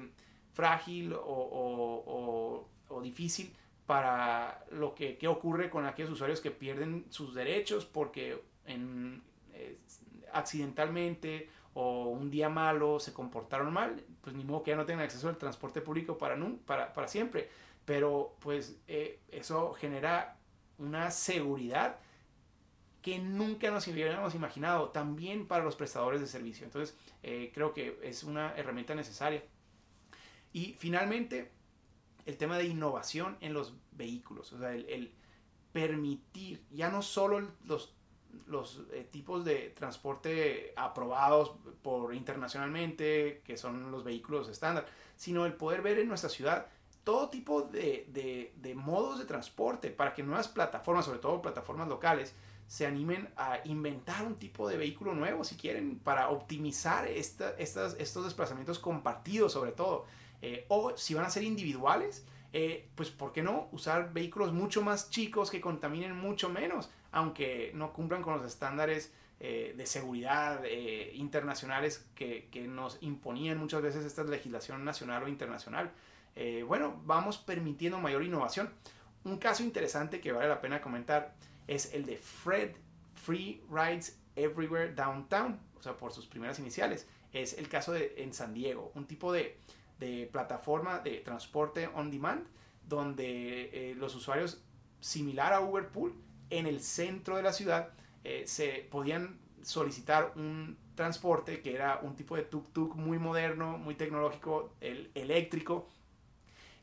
frágil 0.53 1.15
o, 1.15 2.69
difícil 3.03 3.53
para 3.87 4.65
lo 4.71 4.95
que, 4.95 5.19
ocurre 5.29 5.69
con 5.71 5.87
aquellos 5.87 6.13
usuarios 6.13 6.41
que 6.41 6.51
pierden 6.51 7.07
sus 7.11 7.35
derechos 7.35 7.85
porque 7.85 8.43
eh, 8.67 9.79
accidentalmente 10.33 11.51
o 11.75 12.09
un 12.09 12.31
día 12.31 12.49
malo 12.49 12.99
se 12.99 13.13
comportaron 13.13 13.73
mal, 13.73 14.03
pues 14.23 14.35
ni 14.35 14.45
modo 14.45 14.63
que 14.63 14.71
ya 14.71 14.77
no 14.77 14.87
tengan 14.87 15.05
acceso 15.05 15.29
al 15.29 15.37
transporte 15.37 15.83
público 15.83 16.17
para, 16.17 16.37
para, 16.65 16.93
para 16.95 17.07
siempre. 17.07 17.51
Pero 17.85 18.35
pues 18.41 18.81
eso 18.87 19.75
genera 19.75 20.39
una 20.79 21.11
seguridad 21.11 21.99
que 23.07 23.21
nunca 23.21 23.71
nos 23.71 23.87
hubiéramos 23.87 24.35
imaginado, 24.35 24.89
también 24.89 25.47
para 25.47 25.63
los 25.63 25.77
prestadores 25.77 26.21
de 26.21 26.27
servicio. 26.27 26.67
Entonces, 26.67 26.97
eh, 27.23 27.53
creo 27.55 27.73
que 27.73 28.01
es 28.03 28.25
una 28.25 28.53
herramienta 28.57 28.97
necesaria. 28.97 29.45
Y 30.53 30.75
finalmente, 30.77 31.53
el 32.25 32.37
tema 32.37 32.59
de 32.59 32.65
innovación 32.65 33.37
en 33.41 33.53
los 33.55 33.75
vehículos, 33.93 34.53
o 34.53 34.59
sea, 34.59 34.75
el, 34.75 35.13
permitir 35.71 36.65
ya 36.73 36.91
no 36.91 37.01
solo 37.01 37.49
los, 37.65 37.95
eh, 38.91 39.07
tipos 39.09 39.45
de 39.45 39.73
transporte 39.77 40.73
aprobados 40.75 41.53
por 41.83 42.13
internacionalmente, 42.13 43.41
que 43.45 43.57
son 43.57 43.93
los 43.93 44.03
vehículos 44.03 44.49
estándar, 44.49 44.85
sino 45.15 45.47
el 45.47 45.53
poder 45.53 45.81
ver 45.81 46.01
en 46.01 46.09
nuestra 46.09 46.29
ciudad 46.29 46.67
todo 47.05 47.29
tipo 47.29 47.63
de, 47.63 48.75
modos 48.75 49.21
de 49.21 49.27
transporte 49.27 49.91
para 49.91 50.13
que 50.13 50.25
nuevas 50.25 50.49
plataformas, 50.49 51.05
sobre 51.05 51.21
todo 51.21 51.41
plataformas 51.41 51.87
locales, 51.87 52.35
se 52.67 52.87
animen 52.87 53.29
a 53.37 53.61
inventar 53.65 54.25
un 54.25 54.37
tipo 54.37 54.69
de 54.69 54.77
vehículo 54.77 55.15
nuevo 55.15 55.45
si 55.45 55.57
quieren 55.57 55.99
para 55.99 56.31
optimizar 56.31 57.07
estas, 57.07 57.55
estos 57.59 58.25
desplazamientos 58.25 58.79
compartidos 58.79 59.53
sobre 59.53 59.73
todo. 59.73 60.07
Eh, 60.43 60.67
o 60.69 60.97
si 60.97 61.15
van 61.15 61.25
a 61.25 61.31
ser 61.31 61.45
individuales, 61.45 62.25
eh, 62.53 62.89
pues 62.95 63.11
¿por 63.11 63.33
qué 63.33 63.43
no 63.43 63.69
usar 63.73 64.13
vehículos 64.13 64.53
mucho 64.53 64.83
más 64.83 65.11
chicos 65.11 65.51
que 65.51 65.61
contaminen 65.61 66.17
mucho 66.17 66.49
menos, 66.49 66.91
aunque 67.13 67.71
no 67.75 67.93
cumplan 67.93 68.23
con 68.23 68.37
los 68.37 68.47
estándares 68.47 69.13
eh, 69.39 69.75
de 69.77 69.87
seguridad 69.87 70.65
internacionales 71.13 72.07
que, 72.15 72.49
que 72.51 72.67
nos 72.67 72.99
imponían 73.01 73.59
muchas 73.59 73.83
veces 73.83 74.05
esta 74.05 74.25
legislación 74.25 74.85
nacional 74.85 75.23
o 75.23 75.29
internacional? 75.29 75.93
Bueno, 76.67 77.01
vamos 77.07 77.39
permitiendo 77.39 77.99
mayor 77.99 78.23
innovación. 78.23 78.71
Un 79.25 79.39
caso 79.39 79.63
interesante 79.63 80.21
que 80.21 80.33
vale 80.33 80.49
la 80.49 80.61
pena 80.61 80.83
comentar 80.83 81.35
es 81.67 81.93
el 81.95 82.05
de 82.07 82.17
Fred 82.17 82.73
Free 83.15 83.63
Rides 83.71 84.19
Everywhere 84.37 84.95
Downtown, 84.95 85.59
o 85.79 85.83
sea, 85.83 85.97
por 85.97 86.13
sus 86.13 86.27
primeras 86.27 86.59
iniciales. 86.59 87.07
Es 87.33 87.55
el 87.59 87.69
caso 87.69 87.93
de 87.93 88.15
en 88.19 88.33
San 88.33 88.55
Diego, 88.55 88.93
un 88.95 89.07
tipo 89.07 89.33
de, 89.33 89.59
plataforma 90.31 90.99
de 90.99 91.19
transporte 91.21 91.89
on 91.95 92.11
demand 92.11 92.47
donde 92.87 93.71
eh, 93.73 93.95
los 93.97 94.15
usuarios, 94.15 94.63
similar 95.01 95.53
a 95.53 95.61
Uberpool, 95.61 96.15
en 96.51 96.67
el 96.67 96.81
centro 96.81 97.37
de 97.37 97.43
la 97.43 97.53
ciudad, 97.53 97.91
eh, 98.23 98.45
se 98.47 98.87
podían 98.91 99.39
solicitar 99.63 100.33
un 100.37 100.77
transporte 100.95 101.61
que 101.61 101.75
era 101.75 102.01
un 102.03 102.15
tipo 102.15 102.37
de 102.37 102.49
tuk-tuk 102.49 102.95
muy 102.95 103.19
moderno, 103.19 103.79
muy 103.79 103.95
tecnológico, 103.95 104.75
el, 104.81 105.11
eléctrico, 105.15 105.89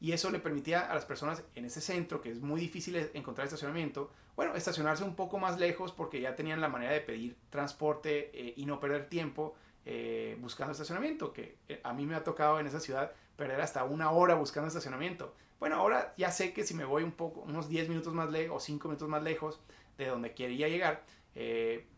y 0.03 0.11
eso 0.11 0.29
le 0.31 0.39
permitía 0.39 0.81
a 0.81 0.93
las 0.95 1.05
personas 1.05 1.43
en 1.55 1.63
ese 1.63 1.79
centro, 1.79 2.19
que 2.19 2.29
es 2.29 2.41
muy 2.41 2.59
difícil 2.59 3.09
encontrar 3.13 3.45
estacionamiento, 3.45 4.11
bueno, 4.35 4.53
estacionarse 4.53 5.05
un 5.05 5.15
poco 5.15 5.39
más 5.39 5.57
lejos 5.57 5.93
porque 5.93 6.19
ya 6.19 6.35
tenían 6.35 6.59
la 6.59 6.67
manera 6.67 6.91
de 6.91 6.99
pedir 6.99 7.37
transporte 7.49 8.29
eh, 8.33 8.53
y 8.57 8.65
no 8.65 8.81
perder 8.81 9.07
tiempo 9.07 9.55
eh, 9.85 10.37
buscando 10.41 10.73
estacionamiento, 10.73 11.31
que 11.31 11.55
eh, 11.69 11.79
a 11.85 11.93
mí 11.93 12.05
me 12.05 12.15
ha 12.15 12.23
tocado 12.25 12.59
en 12.59 12.67
esa 12.67 12.81
ciudad 12.81 13.13
perder 13.37 13.61
hasta 13.61 13.85
una 13.85 14.11
hora 14.11 14.35
buscando 14.35 14.67
estacionamiento. 14.67 15.33
Bueno, 15.57 15.77
ahora 15.77 16.13
ya 16.17 16.31
sé 16.31 16.51
que 16.51 16.65
si 16.65 16.73
me 16.73 16.83
voy 16.83 17.03
un 17.03 17.13
poco, 17.13 17.39
unos 17.39 17.69
10 17.69 17.87
minutos 17.87 18.13
más 18.13 18.29
lejos 18.29 18.57
o 18.57 18.59
5 18.59 18.89
minutos 18.89 19.07
más 19.07 19.23
lejos 19.23 19.61
de 19.97 20.07
donde 20.07 20.33
quería 20.33 20.67
llegar, 20.67 21.05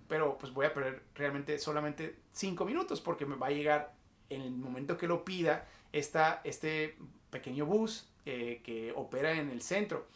pero 0.08 0.38
pues 0.38 0.54
voy 0.54 0.68
a 0.68 0.74
perder 0.76 1.02
realmente 1.15 1.58
solamente 1.58 2.20
5 2.34 2.65
minutos 2.65 3.02
porque 3.02 3.26
me 3.26 3.36
va 3.36 3.48
a 3.48 3.52
llegar 3.52 3.96
en 4.30 4.41
el 4.41 4.52
momento 4.52 4.96
que 4.96 5.08
lo 5.08 5.26
pida 5.26 5.68
esta, 5.91 6.41
este 6.44 7.00
pequeño 7.36 7.65
bus 7.65 8.08
que 8.24 8.91
opera 8.95 9.34
en 9.34 9.52
el 9.52 9.62
centro. 9.62 10.08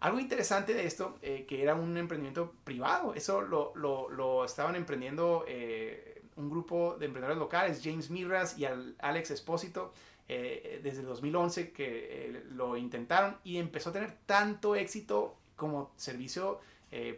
Algo 0.00 0.18
interesante 0.18 0.72
de 0.72 0.86
esto, 0.86 1.18
eh, 1.20 1.44
que 1.46 1.62
era 1.62 1.74
un 1.74 1.94
emprendimiento 1.98 2.54
privado, 2.64 3.12
eso 3.14 3.42
lo, 3.42 3.72
lo, 3.74 4.08
lo 4.08 4.46
estaban 4.46 4.74
emprendiendo 4.74 5.44
eh, 5.46 6.22
un 6.36 6.48
grupo 6.48 6.96
de 6.98 7.04
emprendedores 7.04 7.38
locales, 7.38 7.80
James 7.84 8.08
Mirras 8.08 8.58
y 8.58 8.64
Alex 8.64 9.30
Espósito, 9.30 9.92
eh, 10.26 10.80
desde 10.82 11.00
el 11.00 11.06
2011 11.06 11.72
que 11.72 12.44
lo 12.52 12.78
intentaron 12.78 13.36
y 13.44 13.58
empezó 13.58 13.90
a 13.90 13.92
tener 13.92 14.16
tanto 14.24 14.74
éxito 14.74 15.36
como 15.56 15.92
servicio 15.96 16.60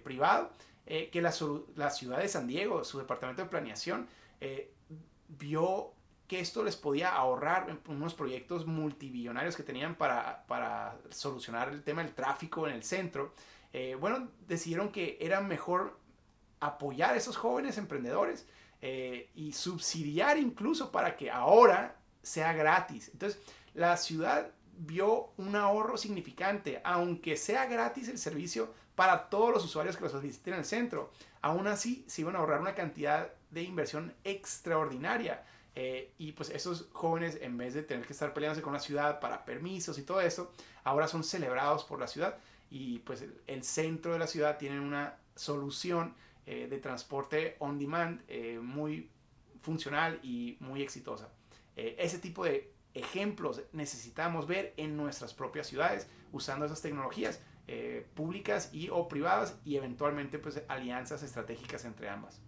privado 0.03 0.51
que 0.85 1.23
la, 1.23 1.33
la, 1.77 1.91
ciudad 1.91 2.19
de 2.19 2.29
San 2.29 2.47
Diego, 2.47 2.85
su 2.85 2.99
departamento 2.99 3.43
de 3.43 3.49
planeación, 3.49 4.09
vio 5.29 5.93
que 6.27 6.41
esto 6.41 6.65
les 6.65 6.77
podía 6.77 7.15
ahorrar 7.15 7.79
unos 7.89 8.15
proyectos 8.15 8.67
multibillonarios 8.67 9.57
que 9.57 9.63
tenían 9.63 9.97
para, 9.97 10.47
para 10.47 10.97
solucionar 11.11 11.69
el 11.69 11.83
tema 11.83 12.03
del 12.03 12.15
tráfico 12.15 12.67
en 12.67 12.75
el 12.75 12.83
centro. 12.83 13.35
Eh, 13.73 13.97
bueno, 13.99 14.29
decidieron 14.47 14.91
que 14.91 15.19
era 15.21 15.41
mejor 15.41 15.99
apoyar 16.61 17.15
a 17.15 17.17
esos 17.17 17.37
jóvenes 17.37 17.77
emprendedores 17.77 18.47
eh, 18.81 19.31
y 19.35 19.53
subsidiar 19.53 20.39
incluso 20.39 20.91
para 20.91 21.17
que 21.17 21.31
ahora 21.31 21.97
sea 22.23 22.53
gratis. 22.53 23.11
Entonces, 23.13 23.41
la 23.75 23.97
ciudad 23.97 24.53
vio 24.79 25.33
un 25.37 25.55
ahorro 25.57 25.97
significante, 25.97 26.81
aunque 26.85 27.37
sea 27.37 27.67
gratis 27.67 28.09
el 28.09 28.19
servicio 28.19 28.75
para 28.95 29.29
todos 29.29 29.53
los 29.53 29.65
usuarios 29.65 29.97
que 29.97 30.05
los 30.05 30.23
visiten 30.23 30.55
en 30.55 30.61
el 30.61 30.65
centro. 30.65 31.11
Aún 31.41 31.67
así, 31.67 32.05
se 32.07 32.23
iban 32.23 32.37
a 32.37 32.39
ahorrar 32.39 32.61
una 32.61 32.75
cantidad 32.75 33.33
de 33.51 33.63
inversión 33.63 34.15
extraordinaria. 34.25 35.45
Eh, 35.75 36.13
y 36.19 36.33
pues 36.33 36.51
esos 36.51 36.89
jóvenes, 36.93 37.39
en 37.41 37.57
vez 37.57 37.73
de 37.75 37.83
tener 37.83 38.07
que 38.07 38.13
estar 38.13 38.35
peleándose 38.35 38.63
con 38.63 38.75
la 38.75 38.81
ciudad 38.81 39.21
para 39.21 39.45
permisos 39.45 39.99
y 39.99 40.03
todo 40.03 40.21
eso, 40.21 40.53
ahora 40.85 41.09
son 41.09 41.25
celebrados 41.25 41.85
por 41.85 41.99
la 41.99 42.07
ciudad 42.07 42.37
y 42.71 42.99
pues 43.01 43.25
el, 43.47 43.65
centro 43.65 44.13
de 44.13 44.19
la 44.19 44.27
ciudad 44.27 44.59
tiene 44.59 44.81
una 44.81 45.17
solución 45.35 46.15
eh, 46.47 46.67
de 46.69 46.79
transporte 46.79 47.57
on 47.59 47.79
demand 47.79 48.21
eh, 48.29 48.59
muy 48.63 49.09
funcional 49.63 50.19
y 50.23 50.57
muy 50.61 50.83
exitosa. 50.83 51.31
ese 51.77 52.19
tipo 52.19 52.45
de 52.45 52.71
ejemplos 52.95 53.63
necesitamos 53.73 54.47
ver 54.47 54.75
en 54.77 54.97
nuestras 54.97 55.33
propias 55.33 55.69
ciudades 55.69 56.09
usando 56.33 56.67
esas 56.67 56.83
tecnologías 56.83 57.41
públicas 58.15 58.69
y 58.73 58.91
o 58.91 59.09
privadas 59.09 59.57
y 59.65 59.77
eventualmente 59.77 60.39
pues 60.39 60.61
alianzas 60.69 61.23
estratégicas 61.23 61.85
entre 61.85 62.09
ambas. 62.11 62.41